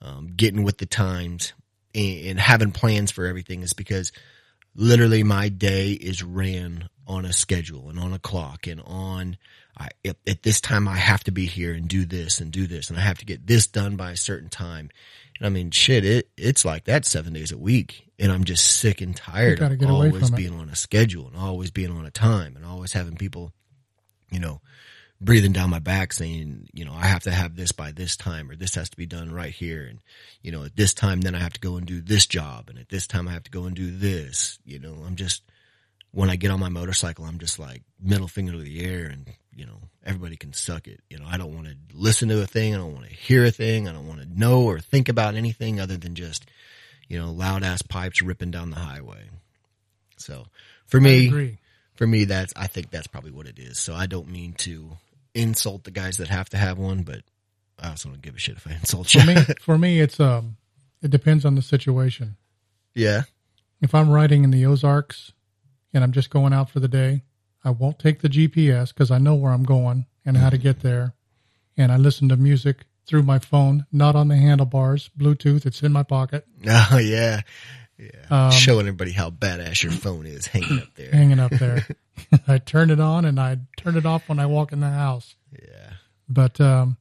um, 0.03 0.33
getting 0.37 0.63
with 0.63 0.79
the 0.79 0.87
times 0.87 1.53
and, 1.95 2.27
and 2.27 2.41
having 2.41 2.73
plans 2.73 3.11
for 3.11 3.27
everything 3.27 3.63
is 3.63 3.73
because 3.73 4.13
literally 4.75 5.23
my 5.23 5.49
day 5.49 5.93
is 5.93 6.23
ran 6.23 6.89
on 7.07 7.25
a 7.25 7.33
schedule 7.33 7.89
and 7.89 7.99
on 7.99 8.13
a 8.13 8.19
clock 8.19 8.67
and 8.67 8.81
on 8.85 9.37
I, 9.77 9.89
at, 10.05 10.17
at 10.27 10.43
this 10.43 10.61
time 10.61 10.87
I 10.87 10.97
have 10.97 11.25
to 11.25 11.33
be 11.33 11.47
here 11.47 11.73
and 11.73 11.89
do 11.89 12.05
this 12.05 12.41
and 12.41 12.53
do 12.53 12.67
this 12.67 12.91
and 12.91 12.99
I 12.99 13.03
have 13.03 13.19
to 13.19 13.25
get 13.25 13.47
this 13.47 13.67
done 13.67 13.97
by 13.97 14.13
a 14.13 14.17
certain 14.17 14.49
time. 14.49 14.91
And 15.39 15.47
I 15.47 15.51
mean, 15.51 15.71
shit, 15.71 16.05
it, 16.05 16.29
it's 16.37 16.65
like 16.65 16.85
that 16.85 17.07
seven 17.07 17.33
days 17.33 17.51
a 17.51 17.59
week. 17.59 18.07
And 18.19 18.31
I'm 18.31 18.45
just 18.45 18.79
sick 18.79 19.01
and 19.01 19.17
tired 19.17 19.59
of 19.61 19.83
always 19.91 20.13
from 20.29 20.35
it. 20.35 20.37
being 20.37 20.55
on 20.55 20.69
a 20.69 20.77
schedule 20.77 21.27
and 21.27 21.37
always 21.37 21.71
being 21.71 21.91
on 21.91 22.05
a 22.05 22.11
time 22.11 22.55
and 22.57 22.67
always 22.67 22.93
having 22.93 23.17
people, 23.17 23.53
you 24.31 24.39
know, 24.39 24.61
breathing 25.21 25.53
down 25.53 25.71
my 25.71 25.79
back 25.79 26.13
saying, 26.13 26.69
you 26.73 26.85
know, 26.85 26.95
I 26.95 27.07
have 27.07 27.25
to 27.25 27.31
have 27.31 27.55
this 27.55 27.73
by 27.73 27.93
this 27.93 28.17
time 28.17 28.51
or 28.51 28.57
this 28.57 28.75
has 28.75 28.89
to 28.91 28.97
be 28.97 29.07
done 29.07 29.31
right 29.31 29.53
here. 29.53 29.85
And, 29.85 29.99
you 30.43 30.51
know, 30.51 30.65
at 30.65 30.77
this 30.77 30.95
time, 30.95 31.21
then 31.21 31.35
I 31.35 31.41
have 31.41 31.53
to 31.53 31.61
go 31.61 31.77
and 31.77 31.87
do 31.87 32.01
this 32.01 32.27
job. 32.27 32.71
And 32.71 32.79
at 32.79 32.89
this 32.89 33.07
time, 33.07 33.29
I 33.29 33.33
have 33.33 33.45
to 33.45 33.51
go 33.51 33.65
and 33.65 33.77
do 33.77 33.91
this. 33.91 34.59
You 34.65 34.79
know, 34.79 34.97
I'm 35.07 35.17
just, 35.17 35.43
when 36.13 36.31
I 36.31 36.37
get 36.37 36.51
on 36.51 36.59
my 36.59 36.71
motorcycle, 36.71 37.27
I'm 37.27 37.39
just 37.39 37.59
like 37.59 37.83
middle 38.03 38.29
finger 38.29 38.53
to 38.53 38.59
the 38.59 38.85
air 38.85 39.07
and, 39.07 39.29
you 39.55 39.67
know, 39.67 39.81
everybody 40.05 40.37
can 40.37 40.55
suck 40.55 40.89
it. 40.89 41.01
You 41.11 41.19
know, 41.19 41.27
I 41.29 41.37
don't 41.37 41.55
want 41.55 41.67
to 41.67 41.77
listen 41.93 42.31
to 42.31 42.43
a 42.43 42.47
thing. 42.47 42.75
I 42.75 42.79
don't 42.79 42.95
want 42.95 43.07
to 43.07 43.15
hear 43.15 43.45
a 43.45 43.51
thing. 43.51 43.89
I 43.89 43.93
don't 43.93 44.09
want 44.09 44.23
to 44.23 44.39
know 44.39 44.63
or 44.63 44.81
think 44.81 45.11
about 45.11 45.35
anything 45.35 45.81
other 45.81 45.99
than 45.99 46.15
just, 46.15 46.47
you 47.09 47.19
know, 47.19 47.31
loud 47.31 47.63
ass 47.63 47.83
pipes 47.83 48.23
ripping 48.23 48.53
down 48.53 48.71
the 48.71 48.77
highway. 48.77 49.29
So 50.17 50.47
for 50.87 50.99
me, 50.99 51.59
for 51.95 52.07
me, 52.07 52.25
that's, 52.25 52.55
I 52.57 52.69
think 52.69 52.91
that's 52.91 53.07
probably 53.07 53.33
what 53.33 53.47
it 53.47 53.59
is. 53.59 53.79
So 53.79 53.95
I 53.95 54.07
don't 54.07 54.31
mean 54.31 54.55
to 54.59 54.97
insult 55.35 55.85
the 55.85 55.91
guys 55.91 56.17
that 56.19 56.29
have 56.29 56.49
to 56.51 56.57
have 56.57 56.79
one, 56.79 57.03
but 57.03 57.23
I 57.79 57.91
also 57.91 58.09
don't 58.11 58.23
give 58.23 58.35
a 58.37 58.39
shit 58.39 58.57
if 58.57 58.67
I 58.67 58.73
insult 58.81 59.15
you. 59.15 59.21
For 59.21 59.27
me, 59.27 59.37
for 59.61 59.79
me, 59.79 60.01
it's 60.01 60.21
um, 60.21 60.57
it 61.03 61.11
depends 61.11 61.45
on 61.45 61.55
the 61.55 61.63
situation. 61.63 62.37
yeah. 62.95 63.23
If 63.83 63.95
I'm 63.95 64.11
riding 64.11 64.45
in 64.45 64.51
the 64.51 64.67
Ozarks 64.67 65.33
and 65.95 66.05
I'm 66.05 66.13
just 66.13 66.29
going 66.29 66.53
out 66.53 66.69
for 66.69 66.81
the 66.81 66.89
day, 66.89 67.23
I 67.65 67.71
won't 67.71 67.99
take 67.99 68.21
the 68.21 68.29
GPS 68.29 68.89
because 68.89 69.11
I 69.11 69.17
know 69.17 69.35
where 69.35 69.53
I'm 69.53 69.63
going 69.63 70.05
and 70.27 70.37
how 70.37 70.51
to 70.51 70.59
get 70.59 70.81
there. 70.81 71.15
And 71.79 71.91
I 71.91 71.97
listen 71.97 72.29
to 72.29 72.37
music 72.37 72.85
through 73.07 73.23
my 73.23 73.39
phone, 73.39 73.87
not 73.91 74.15
on 74.17 74.29
the 74.29 74.37
handlebars, 74.37 75.09
Bluetooth. 75.19 75.65
It's 75.65 75.83
in 75.83 75.93
my 75.93 76.03
pocket, 76.03 76.47
Oh 76.69 76.99
yeah. 76.99 77.41
Yeah. 78.01 78.47
Um, 78.47 78.51
Showing 78.53 78.81
everybody 78.87 79.13
how 79.13 79.31
badass 79.31 79.83
your 79.83 79.93
phone 79.93 80.25
is 80.27 80.47
hanging 80.47 80.79
up 80.81 80.95
there. 80.95 81.11
hanging 81.13 81.39
up 81.39 81.51
there. 81.51 81.87
I 82.49 82.59
turn 82.59 82.91
it 82.91 83.01
on 83.01 83.25
and 83.27 83.39
I 83.39 83.59
turn 83.77 83.97
it 83.97 84.07
off 84.07 84.29
when 84.29 84.39
I 84.39 84.47
walk 84.47 84.73
in 84.73 84.81
the 84.81 84.89
house. 84.89 85.35
Yeah. 85.53 85.93
But 86.29 86.61
um, 86.61 86.97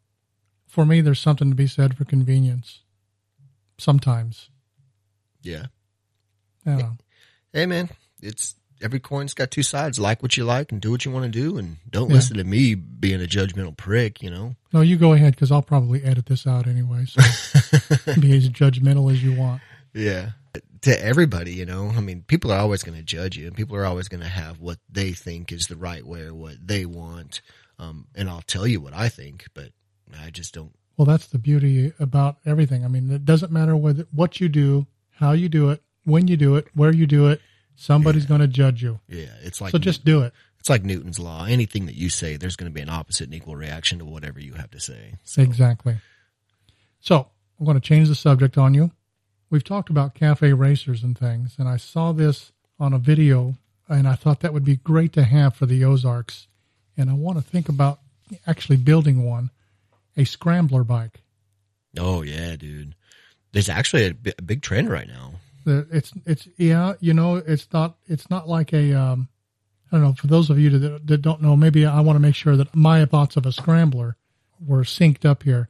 for 0.68 0.86
me, 0.86 1.02
there's 1.02 1.20
something 1.20 1.50
to 1.50 1.56
be 1.56 1.68
said 1.68 1.96
for 1.98 2.04
convenience. 2.06 2.80
Sometimes, 3.78 4.50
Yeah. 5.42 5.68
know. 6.66 6.98
Hey 7.54 7.66
man, 7.66 7.90
it's 8.22 8.56
every 8.82 9.00
coin's 9.00 9.34
got 9.34 9.52
two 9.52 9.64
sides. 9.64 9.98
Like 10.00 10.22
what 10.22 10.36
you 10.36 10.44
like 10.44 10.72
and 10.74 10.82
do 10.82 10.92
what 10.92 11.06
you 11.06 11.12
want 11.12 11.32
to 11.32 11.40
do 11.40 11.58
and 11.58 11.78
don't 11.90 12.10
Yeah. 12.10 12.16
listen 12.16 12.38
to 12.38 12.44
me 12.44 12.76
being 12.76 13.22
a 13.22 13.26
judgmental 13.26 13.76
prick, 13.78 14.22
you 14.22 14.30
know? 14.30 14.56
No, 14.74 14.82
you 14.82 14.98
go 14.98 15.14
ahead 15.14 15.34
because 15.36 15.52
I'll 15.52 15.62
probably 15.62 16.04
edit 16.04 16.26
this 16.26 16.46
out 16.46 16.68
anyway. 16.68 17.06
So 17.06 17.22
be 18.20 18.36
as 18.36 18.50
judgmental 18.50 19.12
as 19.12 19.24
you 19.24 19.34
want. 19.34 19.62
Yeah. 19.94 20.32
To 20.84 21.04
everybody, 21.04 21.54
you 21.54 21.66
know, 21.66 21.90
I 21.96 22.00
mean, 22.00 22.24
people 22.26 22.52
are 22.52 22.60
always 22.60 22.84
going 22.84 22.98
to 22.98 23.04
judge 23.04 23.38
you 23.38 23.48
and 23.48 23.56
people 23.56 23.76
are 23.76 23.86
always 23.86 24.08
going 24.08 24.24
to 24.24 24.30
have 24.30 24.60
what 24.60 24.78
they 24.90 25.12
think 25.12 25.52
is 25.52 25.68
the 25.68 25.76
right 25.76 26.06
way 26.06 26.22
or 26.22 26.34
what 26.34 26.56
they 26.66 26.86
want. 26.86 27.42
Um, 27.78 28.08
and 28.16 28.30
I'll 28.30 28.42
tell 28.42 28.66
you 28.66 28.80
what 28.80 28.94
I 28.94 29.10
think, 29.10 29.46
but 29.54 29.72
I 30.18 30.30
just 30.30 30.54
don't. 30.54 30.72
Well, 30.98 31.06
that's 31.06 31.28
the 31.28 31.38
beauty 31.38 31.94
about 32.00 32.38
everything. 32.46 32.84
I 32.86 32.88
mean, 32.88 33.12
it 33.12 33.26
doesn't 33.26 33.52
matter 33.52 33.76
whether 33.76 34.06
what 34.12 34.40
you 34.40 34.50
do, 34.50 34.88
how 35.12 35.32
you 35.34 35.50
do 35.50 35.70
it, 35.70 35.82
when 36.04 36.28
you 36.28 36.38
do 36.38 36.56
it, 36.56 36.68
where 36.74 36.94
you 36.94 37.08
do 37.08 37.28
it. 37.28 37.42
Somebody's 37.76 38.26
going 38.26 38.42
to 38.42 38.48
judge 38.48 38.84
you. 38.84 39.00
Yeah. 39.08 39.28
It's 39.42 39.62
like, 39.62 39.72
So 39.72 39.78
just 39.78 40.04
do 40.04 40.24
it. 40.24 40.34
it's 40.60 40.70
like 40.70 40.84
Newton's 40.84 41.20
law. 41.20 41.46
Anything 41.46 41.86
that 41.86 41.96
you 41.96 42.10
say, 42.10 42.36
there's 42.36 42.58
going 42.58 42.70
to 42.70 42.74
be 42.74 42.82
an 42.82 42.90
opposite 42.90 43.26
and 43.26 43.34
equal 43.34 43.56
reaction 43.56 44.00
to 44.00 44.06
whatever 44.06 44.42
you 44.42 44.54
have 44.54 44.72
to 44.72 44.80
say. 44.82 45.16
So, 45.24 45.42
Exactly. 45.42 45.98
So 47.00 47.28
I'm 47.58 47.66
going 47.66 47.80
to 47.80 47.86
change 47.88 48.10
the 48.10 48.16
subject 48.16 48.58
on 48.58 48.74
you. 48.74 48.92
We've 49.50 49.64
talked 49.64 49.90
about 49.90 50.14
cafe 50.14 50.54
racers 50.54 51.04
and 51.04 51.18
things, 51.18 51.56
and 51.58 51.68
I 51.68 51.78
saw 51.78 52.12
this 52.12 52.52
on 52.80 52.94
a 52.94 53.00
video, 53.00 53.56
and 53.88 54.08
I 54.08 54.16
thought 54.16 54.42
that 54.42 54.54
would 54.54 54.66
be 54.66 54.78
great 54.78 55.12
to 55.14 55.24
have 55.24 55.56
for 55.56 55.66
the 55.66 55.84
Ozarks. 55.84 56.48
And 56.96 57.10
I 57.10 57.14
want 57.14 57.38
to 57.38 57.44
think 57.44 57.68
about 57.68 58.00
actually 58.46 58.78
building 58.78 59.26
one, 59.26 59.50
a 60.16 60.26
scrambler 60.26 60.84
bike. 60.84 61.22
oh 61.98 62.22
yeah, 62.22 62.56
dude. 62.56 62.96
There's 63.52 63.70
actually 63.70 64.06
a, 64.06 64.14
big 64.14 64.62
trend 64.62 64.92
right 64.92 65.08
now. 65.08 65.34
The, 65.66 65.88
it's 65.92 66.14
it's 66.26 66.48
yeah, 66.58 66.94
you 67.00 67.14
know, 67.14 67.38
it's 67.38 67.68
not 67.74 67.98
it's 68.08 68.30
not 68.30 68.48
like 68.48 68.74
a 68.74 68.94
um, 68.94 69.30
I 69.92 69.96
don't 69.96 70.04
know. 70.04 70.14
For 70.14 70.28
those 70.28 70.52
of 70.52 70.60
you 70.60 70.70
that, 70.78 71.08
that 71.08 71.22
don't 71.24 71.42
know, 71.42 71.56
maybe 71.56 71.86
I 71.86 72.02
want 72.02 72.16
to 72.18 72.22
make 72.22 72.36
sure 72.36 72.56
that 72.56 72.76
my 72.76 73.06
thoughts 73.06 73.38
of 73.38 73.48
a 73.48 73.52
scrambler 73.52 74.16
were 74.64 74.84
synced 74.84 75.26
up 75.26 75.44
here. 75.44 75.70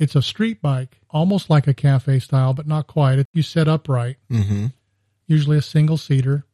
It's 0.00 0.16
a 0.16 0.22
street 0.22 0.60
bike, 0.60 0.98
almost 1.10 1.48
like 1.50 1.68
a 1.68 1.74
cafe 1.74 2.18
style, 2.18 2.54
but 2.54 2.66
not 2.66 2.86
quite. 2.88 3.24
You 3.32 3.42
set 3.42 3.68
upright, 3.68 4.16
Mm-hmm. 4.30 4.66
usually 5.28 5.58
a 5.58 5.62
single 5.62 5.96
seater. 5.98 6.44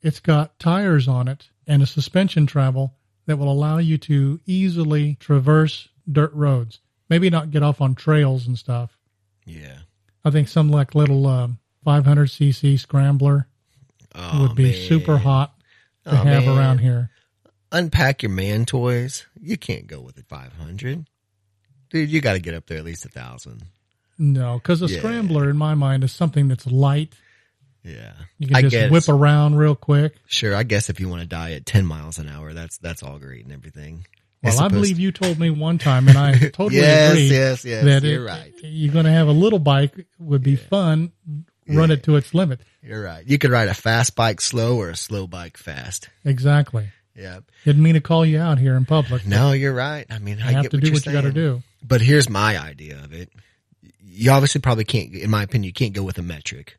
It's 0.00 0.20
got 0.20 0.58
tires 0.58 1.06
on 1.08 1.28
it 1.28 1.48
and 1.66 1.82
a 1.82 1.86
suspension 1.86 2.46
travel 2.46 2.94
that 3.26 3.36
will 3.36 3.50
allow 3.52 3.78
you 3.78 3.98
to 3.98 4.40
easily 4.46 5.16
traverse 5.20 5.88
dirt 6.10 6.32
roads. 6.32 6.80
Maybe 7.10 7.28
not 7.28 7.50
get 7.50 7.62
off 7.62 7.80
on 7.80 7.94
trails 7.94 8.46
and 8.46 8.58
stuff. 8.58 8.96
Yeah. 9.44 9.78
I 10.24 10.30
think 10.30 10.48
some 10.48 10.70
like 10.70 10.94
little 10.94 11.26
um, 11.26 11.58
500cc 11.86 12.78
scrambler 12.78 13.48
Oh, 14.14 14.42
would 14.42 14.54
be 14.56 14.70
man. 14.72 14.88
super 14.88 15.16
hot 15.18 15.54
to 16.04 16.12
Oh, 16.12 16.16
have 16.16 16.44
man. 16.44 16.56
around 16.58 16.78
here. 16.78 17.10
Unpack 17.72 18.22
your 18.22 18.30
man 18.30 18.64
toys. 18.66 19.26
You 19.40 19.56
can't 19.56 19.86
go 19.86 20.00
with 20.00 20.16
a 20.18 20.22
500. 20.22 21.06
Dude, 21.92 22.10
you 22.10 22.20
got 22.20 22.32
to 22.32 22.40
get 22.40 22.54
up 22.54 22.66
there 22.66 22.78
at 22.78 22.84
least 22.84 23.04
a 23.04 23.08
thousand. 23.08 23.62
No, 24.18 24.54
because 24.58 24.82
a 24.82 24.86
Yeah. 24.86 24.98
scrambler 24.98 25.48
in 25.48 25.56
my 25.56 25.74
mind 25.74 26.02
is 26.04 26.10
something 26.12 26.48
that's 26.48 26.66
light. 26.66 27.14
Yeah. 27.84 28.12
You 28.38 28.46
can 28.48 28.56
I 28.56 28.62
just 28.62 28.72
guess. 28.72 28.90
whip 28.90 29.08
around 29.08 29.56
real 29.56 29.74
quick. 29.74 30.14
Sure. 30.26 30.54
I 30.56 30.62
guess 30.62 30.88
if 30.90 30.98
you 31.00 31.08
want 31.08 31.22
to 31.22 31.28
die 31.28 31.52
at 31.52 31.66
10 31.66 31.84
miles 31.86 32.18
an 32.18 32.28
hour, 32.28 32.52
that's, 32.52 32.78
that's 32.78 33.02
all 33.02 33.18
great 33.18 33.44
and 33.44 33.52
everything. 33.52 34.06
Well, 34.42 34.60
I 34.60 34.66
believe 34.68 34.98
you 34.98 35.12
told 35.12 35.38
me 35.38 35.50
one 35.50 35.78
time, 35.78 36.08
and 36.08 36.18
I 36.18 36.32
totally 36.52 36.76
yes, 36.80 37.12
agree 37.12 37.28
yes, 37.28 37.64
yes. 37.64 37.84
that 37.84 38.02
you're 38.02 38.22
it- 38.24 38.26
right. 38.26 38.52
you're 38.62 38.92
going 38.92 39.04
to 39.04 39.12
have 39.12 39.28
a 39.28 39.32
little 39.32 39.60
bike 39.60 40.06
would 40.18 40.42
be 40.42 40.56
fun. 40.56 41.12
Run 41.68 41.90
Yeah. 41.90 41.94
it 41.94 42.02
to 42.04 42.16
its 42.16 42.34
limit. 42.34 42.60
You're 42.82 43.02
right. 43.04 43.24
You 43.26 43.38
could 43.38 43.50
ride 43.52 43.68
a 43.68 43.74
fast 43.74 44.16
bike 44.16 44.40
slow 44.40 44.78
or 44.78 44.90
a 44.90 44.96
slow 44.96 45.28
bike 45.28 45.56
fast. 45.56 46.08
Exactly. 46.24 46.88
Yeah. 47.14 47.40
Didn't 47.64 47.82
mean 47.82 47.94
to 47.94 48.00
call 48.00 48.24
you 48.24 48.38
out 48.40 48.58
here 48.58 48.74
in 48.74 48.84
public. 48.84 49.26
No, 49.26 49.52
you're 49.52 49.74
right. 49.74 50.06
I 50.08 50.18
mean, 50.18 50.40
I 50.40 50.52
have 50.52 50.62
get 50.64 50.70
to 50.72 50.76
what 50.78 50.84
do 50.84 50.92
what 50.92 51.06
you 51.06 51.12
got 51.12 51.20
to 51.22 51.32
do. 51.32 51.62
But 51.86 52.00
here's 52.00 52.28
my 52.28 52.58
idea 52.58 52.98
of 53.04 53.12
it. 53.12 53.30
You 54.00 54.30
obviously 54.30 54.60
probably 54.60 54.84
can't, 54.84 55.14
in 55.14 55.30
my 55.30 55.42
opinion, 55.42 55.64
you 55.64 55.72
can't 55.72 55.92
go 55.92 56.02
with 56.02 56.18
a 56.18 56.22
metric. 56.22 56.78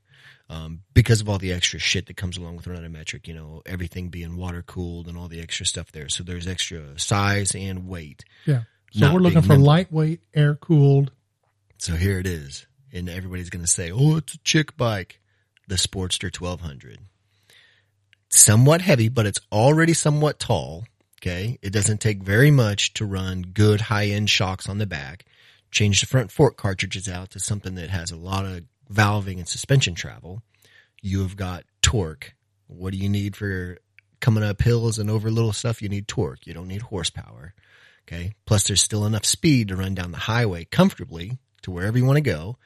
Um, 0.50 0.82
because 0.94 1.22
of 1.22 1.30
all 1.30 1.40
the 1.40 1.54
extra 1.54 1.80
shit 1.80 2.08
that 2.08 2.18
comes 2.18 2.38
along 2.38 2.58
with 2.58 2.68
running 2.68 2.86
a 2.86 2.90
metric, 2.90 3.28
you 3.28 3.34
know, 3.34 3.64
everything 3.66 4.10
being 4.10 4.38
water 4.38 4.62
cooled 4.62 5.08
and 5.08 5.18
all 5.18 5.28
the 5.28 5.42
extra 5.42 5.66
stuff 5.66 5.92
there. 5.92 6.10
So 6.10 6.24
there's 6.24 6.48
extra 6.48 7.00
size 7.00 7.56
and 7.56 7.88
weight. 7.88 8.24
Yeah. 8.46 8.64
So 8.92 9.12
we're 9.12 9.20
looking 9.20 9.42
for 9.42 9.54
nimble. 9.54 9.66
lightweight, 9.66 10.22
air 10.36 10.56
cooled. 10.56 11.12
So 11.80 11.96
here 11.96 12.20
it 12.20 12.28
is. 12.28 12.68
And 12.92 13.10
everybody's 13.10 13.50
going 13.50 13.66
to 13.66 13.72
say, 13.72 13.90
oh, 13.92 14.18
it's 14.18 14.36
a 14.36 14.40
chick 14.40 14.78
bike. 14.78 15.20
The 15.68 15.76
Sportster 15.76 16.26
1200. 16.26 17.00
Somewhat 18.36 18.82
heavy, 18.82 19.10
but 19.10 19.28
it's 19.28 19.40
already 19.52 19.94
somewhat 19.94 20.40
tall. 20.40 20.86
Okay. 21.22 21.60
It 21.62 21.72
doesn't 21.72 22.02
take 22.02 22.24
very 22.24 22.50
much 22.50 22.92
to 22.94 23.06
run 23.06 23.44
good 23.44 23.80
high 23.80 24.08
end 24.08 24.28
shocks 24.28 24.68
on 24.68 24.80
the 24.80 24.88
back. 24.88 25.26
Change 25.70 26.02
the 26.02 26.08
front 26.08 26.32
fork 26.32 26.58
cartridges 26.58 27.08
out 27.08 27.30
to 27.30 27.40
something 27.40 27.76
that 27.76 27.92
has 27.92 28.10
a 28.10 28.18
lot 28.18 28.46
of 28.46 28.64
valving 28.92 29.38
and 29.38 29.48
suspension 29.48 29.94
travel. 29.94 30.42
You 31.00 31.22
have 31.22 31.38
got 31.38 31.66
torque. 31.84 32.34
What 32.66 32.92
do 32.92 32.98
you 32.98 33.08
need 33.08 33.36
for 33.36 33.78
coming 34.20 34.44
up 34.44 34.64
hills 34.64 34.98
and 34.98 35.12
over 35.12 35.30
little 35.30 35.54
stuff? 35.54 35.84
You 35.84 35.90
need 35.90 36.08
torque. 36.08 36.48
You 36.48 36.56
don't 36.56 36.68
need 36.68 36.82
horsepower. 36.82 37.54
Okay. 38.08 38.34
Plus 38.48 38.66
there's 38.66 38.82
still 38.82 39.06
enough 39.06 39.26
speed 39.26 39.68
to 39.68 39.76
run 39.76 39.94
down 39.94 40.12
the 40.12 40.18
highway 40.18 40.66
comfortably 40.66 41.38
to 41.62 41.70
wherever 41.70 42.00
you 42.00 42.06
want 42.06 42.18
to 42.18 42.22
go 42.22 42.58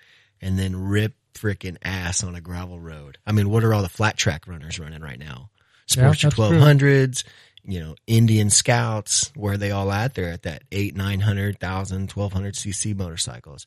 and 0.41 0.57
then 0.57 0.77
rip 0.77 1.13
freaking 1.33 1.75
ass 1.83 2.23
on 2.23 2.35
a 2.35 2.41
gravel 2.41 2.79
road. 2.79 3.17
I 3.27 3.33
mean, 3.33 3.49
what 3.49 3.65
are 3.65 3.73
all 3.73 3.81
the 3.81 3.89
flat 3.89 4.15
track 4.15 4.47
runners 4.47 4.79
running 4.79 5.01
right 5.01 5.19
now? 5.19 5.49
Yeah, 5.95 6.09
Sportster 6.09 6.21
that's 6.23 6.35
true. 6.35 6.45
1200s, 6.45 7.23
you 7.65 7.79
know, 7.81 7.95
Indian 8.07 8.49
scouts, 8.49 9.31
where 9.35 9.53
are 9.53 9.57
they 9.57 9.71
all 9.71 9.91
at? 9.91 10.15
They're 10.15 10.31
at 10.31 10.43
that 10.43 10.63
eight, 10.71 10.95
nine 10.95 11.19
hundred 11.19 11.59
thousand, 11.59 12.09
twelve 12.09 12.33
hundred 12.33 12.55
cc 12.55 12.95
motorcycles. 12.95 13.65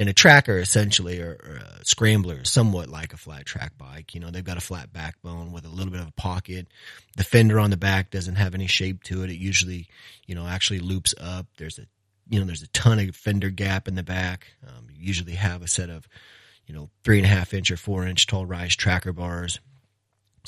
And 0.00 0.08
a 0.08 0.12
tracker 0.12 0.58
essentially 0.58 1.20
or, 1.20 1.30
or 1.30 1.56
a 1.56 1.84
scrambler 1.84 2.42
is 2.42 2.50
somewhat 2.50 2.88
like 2.88 3.12
a 3.14 3.16
flat 3.16 3.46
track 3.46 3.76
bike. 3.76 4.14
You 4.14 4.20
know, 4.20 4.30
they've 4.30 4.44
got 4.44 4.56
a 4.56 4.60
flat 4.60 4.92
backbone 4.92 5.50
with 5.50 5.64
a 5.64 5.68
little 5.68 5.90
bit 5.90 6.00
of 6.00 6.06
a 6.06 6.12
pocket. 6.12 6.68
The 7.16 7.24
fender 7.24 7.58
on 7.58 7.70
the 7.70 7.76
back 7.76 8.10
doesn't 8.10 8.36
have 8.36 8.54
any 8.54 8.68
shape 8.68 9.02
to 9.04 9.24
it. 9.24 9.30
It 9.30 9.38
usually, 9.38 9.88
you 10.26 10.36
know, 10.36 10.46
actually 10.46 10.78
loops 10.78 11.14
up. 11.20 11.46
There's 11.56 11.80
a, 11.80 11.86
you 12.28 12.38
know, 12.38 12.46
there's 12.46 12.62
a 12.62 12.68
ton 12.68 13.00
of 13.00 13.16
fender 13.16 13.50
gap 13.50 13.88
in 13.88 13.96
the 13.96 14.04
back. 14.04 14.52
Um, 14.64 14.86
you 14.88 15.04
usually 15.04 15.32
have 15.32 15.62
a 15.62 15.68
set 15.68 15.90
of, 15.90 16.06
you 16.66 16.74
know, 16.76 16.90
three 17.02 17.18
and 17.18 17.26
a 17.26 17.30
half 17.30 17.52
inch 17.52 17.72
or 17.72 17.76
four 17.76 18.06
inch 18.06 18.26
tall 18.28 18.46
rise 18.46 18.76
tracker 18.76 19.12
bars. 19.12 19.58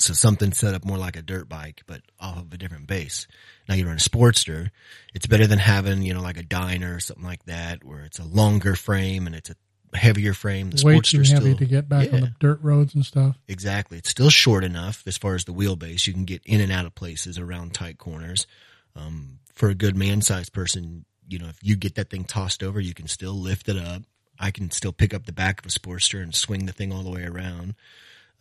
So 0.01 0.13
something 0.13 0.51
set 0.53 0.73
up 0.73 0.85
more 0.85 0.97
like 0.97 1.15
a 1.15 1.21
dirt 1.21 1.47
bike, 1.47 1.83
but 1.85 2.01
off 2.19 2.39
of 2.39 2.53
a 2.53 2.57
different 2.57 2.87
base. 2.87 3.27
Now 3.69 3.75
you 3.75 3.85
run 3.85 3.95
a 3.95 3.99
Sportster. 3.99 4.69
It's 5.13 5.27
better 5.27 5.47
than 5.47 5.59
having, 5.59 6.01
you 6.01 6.13
know, 6.13 6.21
like 6.21 6.37
a 6.37 6.43
Dyna 6.43 6.95
or 6.95 6.99
something 6.99 7.25
like 7.25 7.43
that, 7.45 7.83
where 7.83 8.03
it's 8.03 8.19
a 8.19 8.25
longer 8.25 8.75
frame 8.75 9.27
and 9.27 9.35
it's 9.35 9.49
a 9.49 9.55
heavier 9.97 10.33
frame. 10.33 10.69
The 10.69 10.85
Way 10.85 10.99
too 10.99 11.17
heavy 11.17 11.25
still, 11.25 11.57
to 11.57 11.65
get 11.65 11.89
back 11.89 12.13
on 12.13 12.21
the 12.21 12.33
dirt 12.39 12.59
roads 12.61 12.95
and 12.95 13.05
stuff. 13.05 13.37
Exactly. 13.47 13.97
It's 13.97 14.09
still 14.09 14.29
short 14.29 14.63
enough 14.63 15.03
as 15.05 15.17
far 15.17 15.35
as 15.35 15.45
the 15.45 15.53
wheelbase. 15.53 16.07
You 16.07 16.13
can 16.13 16.25
get 16.25 16.41
in 16.45 16.61
and 16.61 16.71
out 16.71 16.85
of 16.85 16.95
places 16.95 17.37
around 17.37 17.73
tight 17.73 17.97
corners. 17.97 18.47
Um, 18.95 19.39
for 19.53 19.69
a 19.69 19.75
good 19.75 19.95
man 19.95 20.21
sized 20.21 20.53
person, 20.53 21.05
you 21.27 21.39
know, 21.39 21.47
if 21.47 21.57
you 21.61 21.75
get 21.75 21.95
that 21.95 22.09
thing 22.09 22.23
tossed 22.23 22.63
over, 22.63 22.79
you 22.79 22.93
can 22.93 23.07
still 23.07 23.33
lift 23.33 23.69
it 23.69 23.77
up. 23.77 24.03
I 24.39 24.51
can 24.51 24.71
still 24.71 24.91
pick 24.91 25.13
up 25.13 25.25
the 25.25 25.31
back 25.31 25.59
of 25.59 25.65
a 25.65 25.69
Sportster 25.69 26.21
and 26.21 26.33
swing 26.33 26.65
the 26.65 26.73
thing 26.73 26.91
all 26.91 27.03
the 27.03 27.11
way 27.11 27.23
around. 27.23 27.75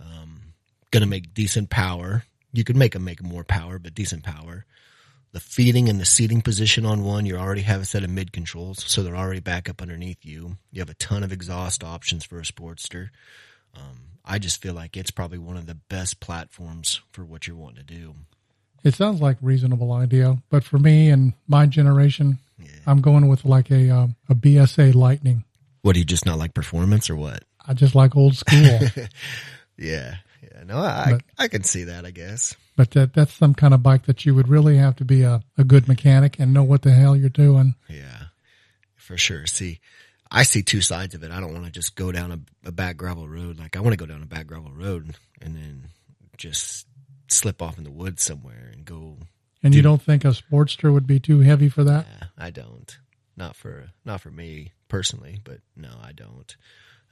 Um, 0.00 0.54
gonna 0.90 1.06
make 1.06 1.34
decent 1.34 1.70
power. 1.70 2.24
You 2.52 2.64
could 2.64 2.76
make 2.76 2.92
them 2.92 3.04
make 3.04 3.22
more 3.22 3.44
power, 3.44 3.78
but 3.78 3.94
decent 3.94 4.24
power. 4.24 4.64
The 5.32 5.40
feeding 5.40 5.88
and 5.88 6.00
the 6.00 6.04
seating 6.04 6.42
position 6.42 6.84
on 6.84 7.04
one, 7.04 7.24
you 7.24 7.36
already 7.36 7.60
have 7.62 7.80
a 7.80 7.84
set 7.84 8.02
of 8.02 8.10
mid 8.10 8.32
controls, 8.32 8.82
so 8.84 9.02
they're 9.02 9.14
already 9.16 9.38
back 9.40 9.68
up 9.68 9.80
underneath 9.80 10.24
you. 10.24 10.56
You 10.72 10.80
have 10.80 10.90
a 10.90 10.94
ton 10.94 11.22
of 11.22 11.30
exhaust 11.32 11.84
options 11.84 12.24
for 12.24 12.40
a 12.40 12.42
Sportster. 12.42 13.10
Um, 13.76 14.00
I 14.24 14.40
just 14.40 14.60
feel 14.60 14.74
like 14.74 14.96
it's 14.96 15.12
probably 15.12 15.38
one 15.38 15.56
of 15.56 15.66
the 15.66 15.76
best 15.76 16.18
platforms 16.18 17.00
for 17.12 17.24
what 17.24 17.46
you're 17.46 17.54
wanting 17.56 17.84
to 17.86 17.94
do. 17.94 18.14
It 18.82 18.94
sounds 18.94 19.20
like 19.20 19.36
a 19.40 19.44
reasonable 19.44 19.92
idea, 19.92 20.38
but 20.50 20.64
for 20.64 20.78
me 20.80 21.10
and 21.10 21.34
my 21.46 21.66
generation, 21.66 22.38
Yeah. 22.58 22.66
I'm 22.86 23.00
going 23.00 23.28
with 23.28 23.44
like 23.44 23.70
a 23.70 23.88
um, 23.90 24.16
a 24.28 24.34
BSA 24.34 24.94
Lightning. 24.96 25.44
What 25.82 25.92
do 25.92 26.00
you 26.00 26.04
just 26.04 26.26
not 26.26 26.38
like 26.38 26.54
performance 26.54 27.08
or 27.08 27.14
what? 27.14 27.44
I 27.64 27.74
just 27.74 27.94
like 27.94 28.16
old 28.16 28.34
school, 28.36 28.80
yeah. 29.78 30.16
No, 30.70 30.78
I 30.78 31.12
But- 31.12 31.22
I 31.38 31.48
can 31.48 31.64
see 31.64 31.84
that. 31.84 32.06
I 32.06 32.10
guess. 32.12 32.54
but 32.76 32.92
that, 32.92 33.12
that's 33.12 33.32
some 33.34 33.54
kind 33.54 33.74
of 33.74 33.82
bike 33.82 34.04
that 34.06 34.24
you 34.24 34.34
would 34.34 34.48
really 34.48 34.76
have 34.78 34.96
to 34.96 35.04
be 35.04 35.22
a, 35.22 35.42
a 35.58 35.64
good 35.64 35.88
mechanic 35.88 36.38
and 36.38 36.54
know 36.54 36.62
what 36.62 36.82
the 36.82 36.92
hell 36.92 37.16
you're 37.16 37.28
doing. 37.28 37.74
Yeah, 37.88 38.26
for 38.94 39.18
sure. 39.18 39.46
See, 39.46 39.80
I 40.30 40.44
see 40.44 40.62
two 40.62 40.80
sides 40.80 41.14
of 41.14 41.22
it. 41.24 41.30
I 41.32 41.40
don't 41.40 41.52
want 41.52 41.64
to 41.66 41.70
just 41.72 41.96
go 41.96 42.12
down 42.12 42.30
a, 42.32 42.68
a 42.68 42.72
back 42.72 42.96
gravel 42.96 43.28
road. 43.28 43.58
Like 43.58 43.76
I 43.76 43.80
want 43.80 43.92
to 43.92 43.96
go 43.98 44.06
down 44.06 44.22
a 44.22 44.26
back 44.26 44.46
gravel 44.46 44.70
road 44.72 45.14
and 45.42 45.56
then 45.56 45.88
just 46.36 46.86
slip 47.28 47.60
off 47.60 47.76
in 47.78 47.84
the 47.84 47.90
woods 47.90 48.22
somewhere 48.22 48.70
and 48.72 48.84
go. 48.84 49.16
And 49.62 49.74
you 49.74 49.82
don't 49.82 50.00
think 50.00 50.24
a 50.24 50.28
Sportster 50.28 50.92
would 50.92 51.06
be 51.06 51.20
too 51.20 51.40
heavy 51.40 51.68
for 51.68 51.84
that? 51.84 52.06
Yeah, 52.08 52.26
I 52.38 52.50
don't. 52.50 52.96
Not 53.36 53.56
for 53.56 53.90
not 54.04 54.20
for 54.20 54.30
me 54.30 54.72
personally, 54.88 55.40
but 55.44 55.58
no, 55.76 55.90
I 56.02 56.12
don't. 56.12 56.54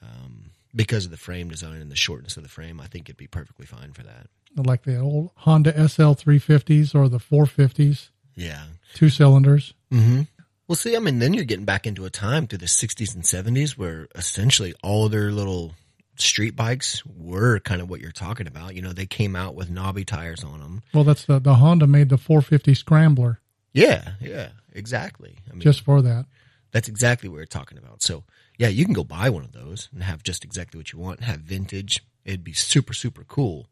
Um, 0.02 0.50
because 0.74 1.04
of 1.06 1.10
the 1.10 1.16
frame 1.16 1.48
design 1.48 1.80
and 1.80 1.90
the 1.90 1.96
shortness 1.96 2.36
of 2.36 2.42
the 2.42 2.48
frame, 2.48 2.80
I 2.80 2.86
think 2.86 3.08
it'd 3.08 3.16
be 3.16 3.26
perfectly 3.26 3.66
fine 3.66 3.92
for 3.92 4.02
that. 4.02 4.26
Like 4.56 4.82
the 4.84 4.98
old 4.98 5.30
Honda 5.36 5.72
SL 5.88 6.12
350s 6.12 6.94
or 6.94 7.08
the 7.08 7.18
450s, 7.18 8.10
Yeah. 8.34 8.64
two 8.94 9.08
cylinders. 9.08 9.74
Mm-hmm. 9.92 10.22
Well, 10.66 10.76
see, 10.76 10.94
I 10.96 10.98
mean, 10.98 11.18
then 11.18 11.32
you're 11.34 11.44
getting 11.44 11.64
back 11.64 11.86
into 11.86 12.04
a 12.04 12.10
time 12.10 12.46
through 12.46 12.58
the 12.58 12.66
60s 12.66 13.14
and 13.14 13.24
70s 13.24 13.72
where 13.78 14.08
essentially 14.14 14.74
all 14.82 15.08
their 15.08 15.32
little 15.32 15.74
street 16.16 16.54
bikes 16.56 17.04
were 17.06 17.58
kind 17.60 17.80
of 17.80 17.88
what 17.88 18.00
you're 18.00 18.10
talking 18.12 18.46
about. 18.46 18.74
You 18.74 18.82
know, 18.82 18.92
they 18.92 19.06
came 19.06 19.34
out 19.36 19.54
with 19.54 19.70
knobby 19.70 20.04
tires 20.04 20.44
on 20.44 20.60
them. 20.60 20.82
Well, 20.92 21.04
that's 21.04 21.24
the, 21.24 21.38
the 21.38 21.54
Honda 21.54 21.86
made 21.86 22.08
the 22.10 22.18
450 22.18 22.74
Scrambler 22.74 23.40
Yeah, 23.72 24.12
yeah, 24.20 24.48
exactly. 24.74 25.36
I 25.48 25.52
mean, 25.52 25.60
just 25.62 25.80
for 25.82 26.02
that. 26.02 26.26
that's 26.72 26.88
exactly 26.88 27.28
what 27.30 27.36
we're 27.36 27.46
talking 27.46 27.78
about. 27.78 28.02
So, 28.02 28.24
yeah, 28.58 28.68
you 28.68 28.84
can 28.84 28.94
go 28.94 29.04
buy 29.04 29.30
one 29.30 29.44
of 29.44 29.52
those 29.52 29.88
and 29.92 30.02
have 30.02 30.22
just 30.22 30.44
exactly 30.44 30.78
what 30.78 30.92
you 30.92 30.98
want, 30.98 31.20
and 31.20 31.28
have 31.28 31.40
vintage. 31.40 32.04
It'd 32.24 32.44
be 32.44 32.52
super, 32.52 32.92
super 32.92 33.24
cool. 33.24 33.68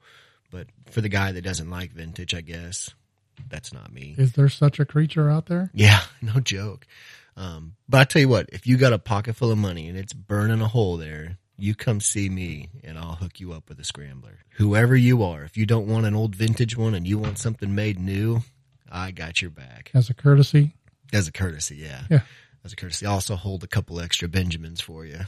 But 0.51 0.69
for 0.91 1.01
the 1.01 1.09
guy 1.09 1.33
that 1.33 1.43
doesn't 1.43 1.69
like 1.69 1.93
vintage, 1.93 2.33
I 2.35 2.41
guess 2.41 2.95
that's 3.49 3.73
not 3.73 3.93
me. 3.93 4.15
Is 4.17 4.33
there 4.33 4.49
such 4.49 4.79
a 4.81 4.85
creature 4.85 5.29
out 5.29 5.47
there? 5.47 5.71
Yeah, 5.75 6.01
no 6.23 6.41
joke. 6.41 6.87
Um, 7.37 7.75
but 7.89 7.99
I 7.99 8.05
tell 8.05 8.23
you 8.23 8.29
what, 8.29 8.49
if 8.53 8.67
you 8.67 8.79
got 8.79 8.93
a 8.95 8.99
pocket 8.99 9.37
full 9.37 9.51
of 9.51 9.59
money 9.59 9.89
and 9.89 9.99
it's 9.99 10.15
burning 10.15 10.63
a 10.63 10.69
hole 10.69 10.97
there, 10.97 11.37
you 11.59 11.75
come 11.75 12.01
see 12.01 12.29
me 12.29 12.69
and 12.85 12.97
I'll 12.99 13.17
hook 13.17 13.41
you 13.41 13.53
up 13.53 13.69
with 13.69 13.79
a 13.81 13.85
scrambler. 13.85 14.39
Whoever 14.53 14.97
you 14.97 15.23
are, 15.23 15.43
if 15.43 15.57
you 15.57 15.67
don't 15.67 15.87
want 15.87 16.07
an 16.07 16.15
old 16.15 16.35
vintage 16.35 16.77
one 16.77 16.95
and 16.95 17.07
you 17.07 17.19
want 17.19 17.39
something 17.39 17.75
made 17.75 17.99
new, 17.99 18.43
I 18.91 19.11
got 19.11 19.43
your 19.43 19.51
back. 19.51 19.91
As 19.93 20.09
a 20.09 20.15
courtesy? 20.15 20.75
As 21.13 21.29
a 21.29 21.33
courtesy, 21.33 21.77
yeah. 21.77 22.03
Yeah. 22.09 22.21
As 22.67 22.73
a 22.73 22.77
courtesy. 22.77 23.07
I 23.07 23.11
also 23.13 23.37
hold 23.37 23.63
a 23.63 23.69
couple 23.69 24.01
extra 24.01 24.27
Benjamins 24.29 24.81
for 24.81 25.05
you 25.07 25.21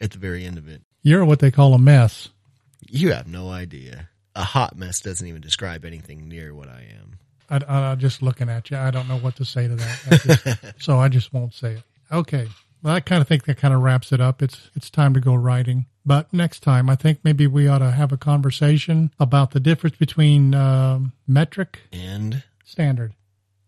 at 0.00 0.10
the 0.10 0.18
very 0.18 0.44
end 0.44 0.58
of 0.58 0.66
it. 0.68 0.82
You're 1.04 1.24
what 1.24 1.38
they 1.38 1.52
call 1.52 1.74
a 1.74 1.78
mess. 1.78 2.28
You 2.90 3.12
have 3.12 3.28
no 3.28 3.50
idea. 3.50 4.08
A 4.34 4.42
hot 4.42 4.76
mess 4.76 5.00
doesn't 5.00 5.26
even 5.26 5.40
describe 5.40 5.84
anything 5.84 6.28
near 6.28 6.52
what 6.52 6.68
I 6.68 6.86
am. 7.00 7.18
I, 7.48 7.72
I, 7.72 7.78
I'm 7.92 8.00
just 8.00 8.20
looking 8.20 8.48
at 8.48 8.68
you. 8.72 8.76
I 8.78 8.90
don't 8.90 9.06
know 9.06 9.18
what 9.18 9.36
to 9.36 9.44
say 9.44 9.68
to 9.68 9.76
that. 9.76 9.98
I 10.10 10.16
just- 10.16 10.74
so 10.82 10.98
I 10.98 11.08
just 11.08 11.32
won't 11.32 11.54
say 11.54 11.74
it. 11.74 11.82
Okay. 12.10 12.48
Well, 12.82 12.94
I 12.96 12.98
kind 13.00 13.22
of 13.22 13.28
think 13.28 13.44
that 13.44 13.58
kind 13.58 13.72
of 13.72 13.80
wraps 13.80 14.10
it 14.10 14.20
up. 14.20 14.42
It's 14.42 14.68
it's 14.74 14.90
time 14.90 15.14
to 15.14 15.20
go 15.20 15.34
riding. 15.36 15.86
But 16.04 16.32
next 16.32 16.64
time, 16.64 16.90
I 16.90 16.96
think 16.96 17.20
maybe 17.22 17.46
we 17.46 17.68
ought 17.68 17.78
to 17.78 17.92
have 17.92 18.10
a 18.10 18.16
conversation 18.16 19.12
about 19.20 19.52
the 19.52 19.60
difference 19.60 19.94
between 19.96 20.52
um, 20.52 21.12
metric 21.28 21.78
And 21.92 22.42
standard. 22.64 23.12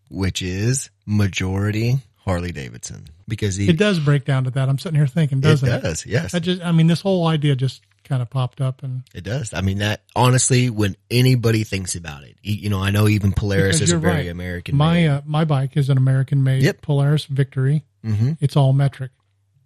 which 0.09 0.41
is 0.41 0.89
majority 1.05 1.99
Harley 2.25 2.51
Davidson. 2.51 3.05
Because 3.27 3.55
he 3.55 3.69
It 3.69 3.77
does 3.77 3.99
break 3.99 4.25
down 4.25 4.43
to 4.45 4.51
that. 4.51 4.67
I'm 4.69 4.77
sitting 4.79 4.97
here 4.97 5.07
thinking, 5.07 5.39
doesn't 5.39 5.67
it? 5.67 5.81
does, 5.81 6.05
yes. 6.05 6.33
I 6.33 6.39
just, 6.39 6.61
I 6.61 6.71
mean, 6.71 6.87
this 6.87 7.01
whole 7.01 7.27
idea 7.27 7.55
just 7.55 7.81
kind 8.03 8.21
of 8.21 8.29
popped 8.29 8.61
up, 8.61 8.83
and 8.83 9.03
It 9.15 9.23
does. 9.23 9.53
I 9.53 9.61
mean, 9.61 9.79
that 9.79 10.03
honestly, 10.15 10.69
when 10.69 10.95
anybody 11.09 11.63
thinks 11.63 11.95
about 11.95 12.23
it, 12.23 12.37
you 12.43 12.69
know, 12.69 12.79
I 12.81 12.91
know 12.91 13.07
even 13.07 13.31
Polaris 13.33 13.81
is 13.81 13.91
a 13.91 13.97
very 13.97 14.13
right. 14.15 14.27
American. 14.29 14.75
my 14.75 15.07
uh, 15.07 15.21
my 15.25 15.45
bike 15.45 15.75
is 15.77 15.89
an 15.89 15.97
American 15.97 16.43
made 16.43 16.61
Yep. 16.63 16.81
Polaris 16.81 17.25
Victory. 17.25 17.83
hmm 18.03 18.33
It's 18.39 18.55
all 18.55 18.73
metric. 18.73 19.11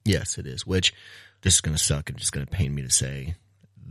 Yes, 0.06 0.38
it 0.38 0.48
is. 0.48 0.66
Which 0.66 0.94
this 1.42 1.56
is 1.56 1.62
going 1.62 1.76
to 1.76 1.84
suck 1.84 2.10
and 2.10 2.18
just 2.18 2.32
going 2.32 2.46
to 2.46 2.52
pain 2.52 2.74
me 2.74 2.82
to 2.82 2.90
say. 2.90 3.36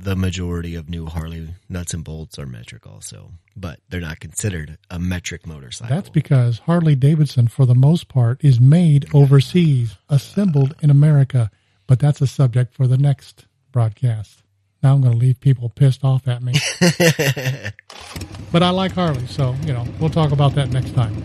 The 0.01 0.15
majority 0.15 0.77
of 0.77 0.89
new 0.89 1.07
Harley 1.07 1.49
nuts 1.69 1.93
and 1.93 2.05
bolts 2.05 2.39
are 2.39 2.47
metric, 2.47 2.87
also, 2.87 3.33
but 3.57 3.81
they're 3.89 4.01
not 4.01 4.21
considered 4.21 4.79
a 4.91 4.99
metric 5.01 5.45
motorcycle. 5.45 5.95
That's 5.95 6.09
because 6.09 6.61
Harley 6.61 6.95
Davidson, 6.95 7.49
for 7.49 7.67
the 7.67 7.75
most 7.75 8.07
part, 8.07 8.45
is 8.45 8.61
made 8.61 9.13
overseas, 9.13 9.97
assembled 10.09 10.77
in 10.81 10.91
America. 10.91 11.51
But 11.89 11.99
that's 11.99 12.21
a 12.21 12.29
subject 12.29 12.75
for 12.75 12.87
the 12.87 12.99
next 12.99 13.47
broadcast. 13.73 14.43
Now 14.85 14.95
I'm 14.95 15.01
going 15.01 15.15
to 15.15 15.19
leave 15.19 15.41
people 15.41 15.69
pissed 15.69 16.05
off 16.05 16.29
at 16.29 16.43
me. 16.43 16.53
but 18.53 18.63
I 18.63 18.71
like 18.71 18.93
Harley, 18.93 19.27
so, 19.27 19.57
you 19.65 19.73
know, 19.73 19.85
we'll 19.99 20.11
talk 20.11 20.31
about 20.31 20.55
that 20.55 20.71
next 20.71 20.95
time. 20.95 21.21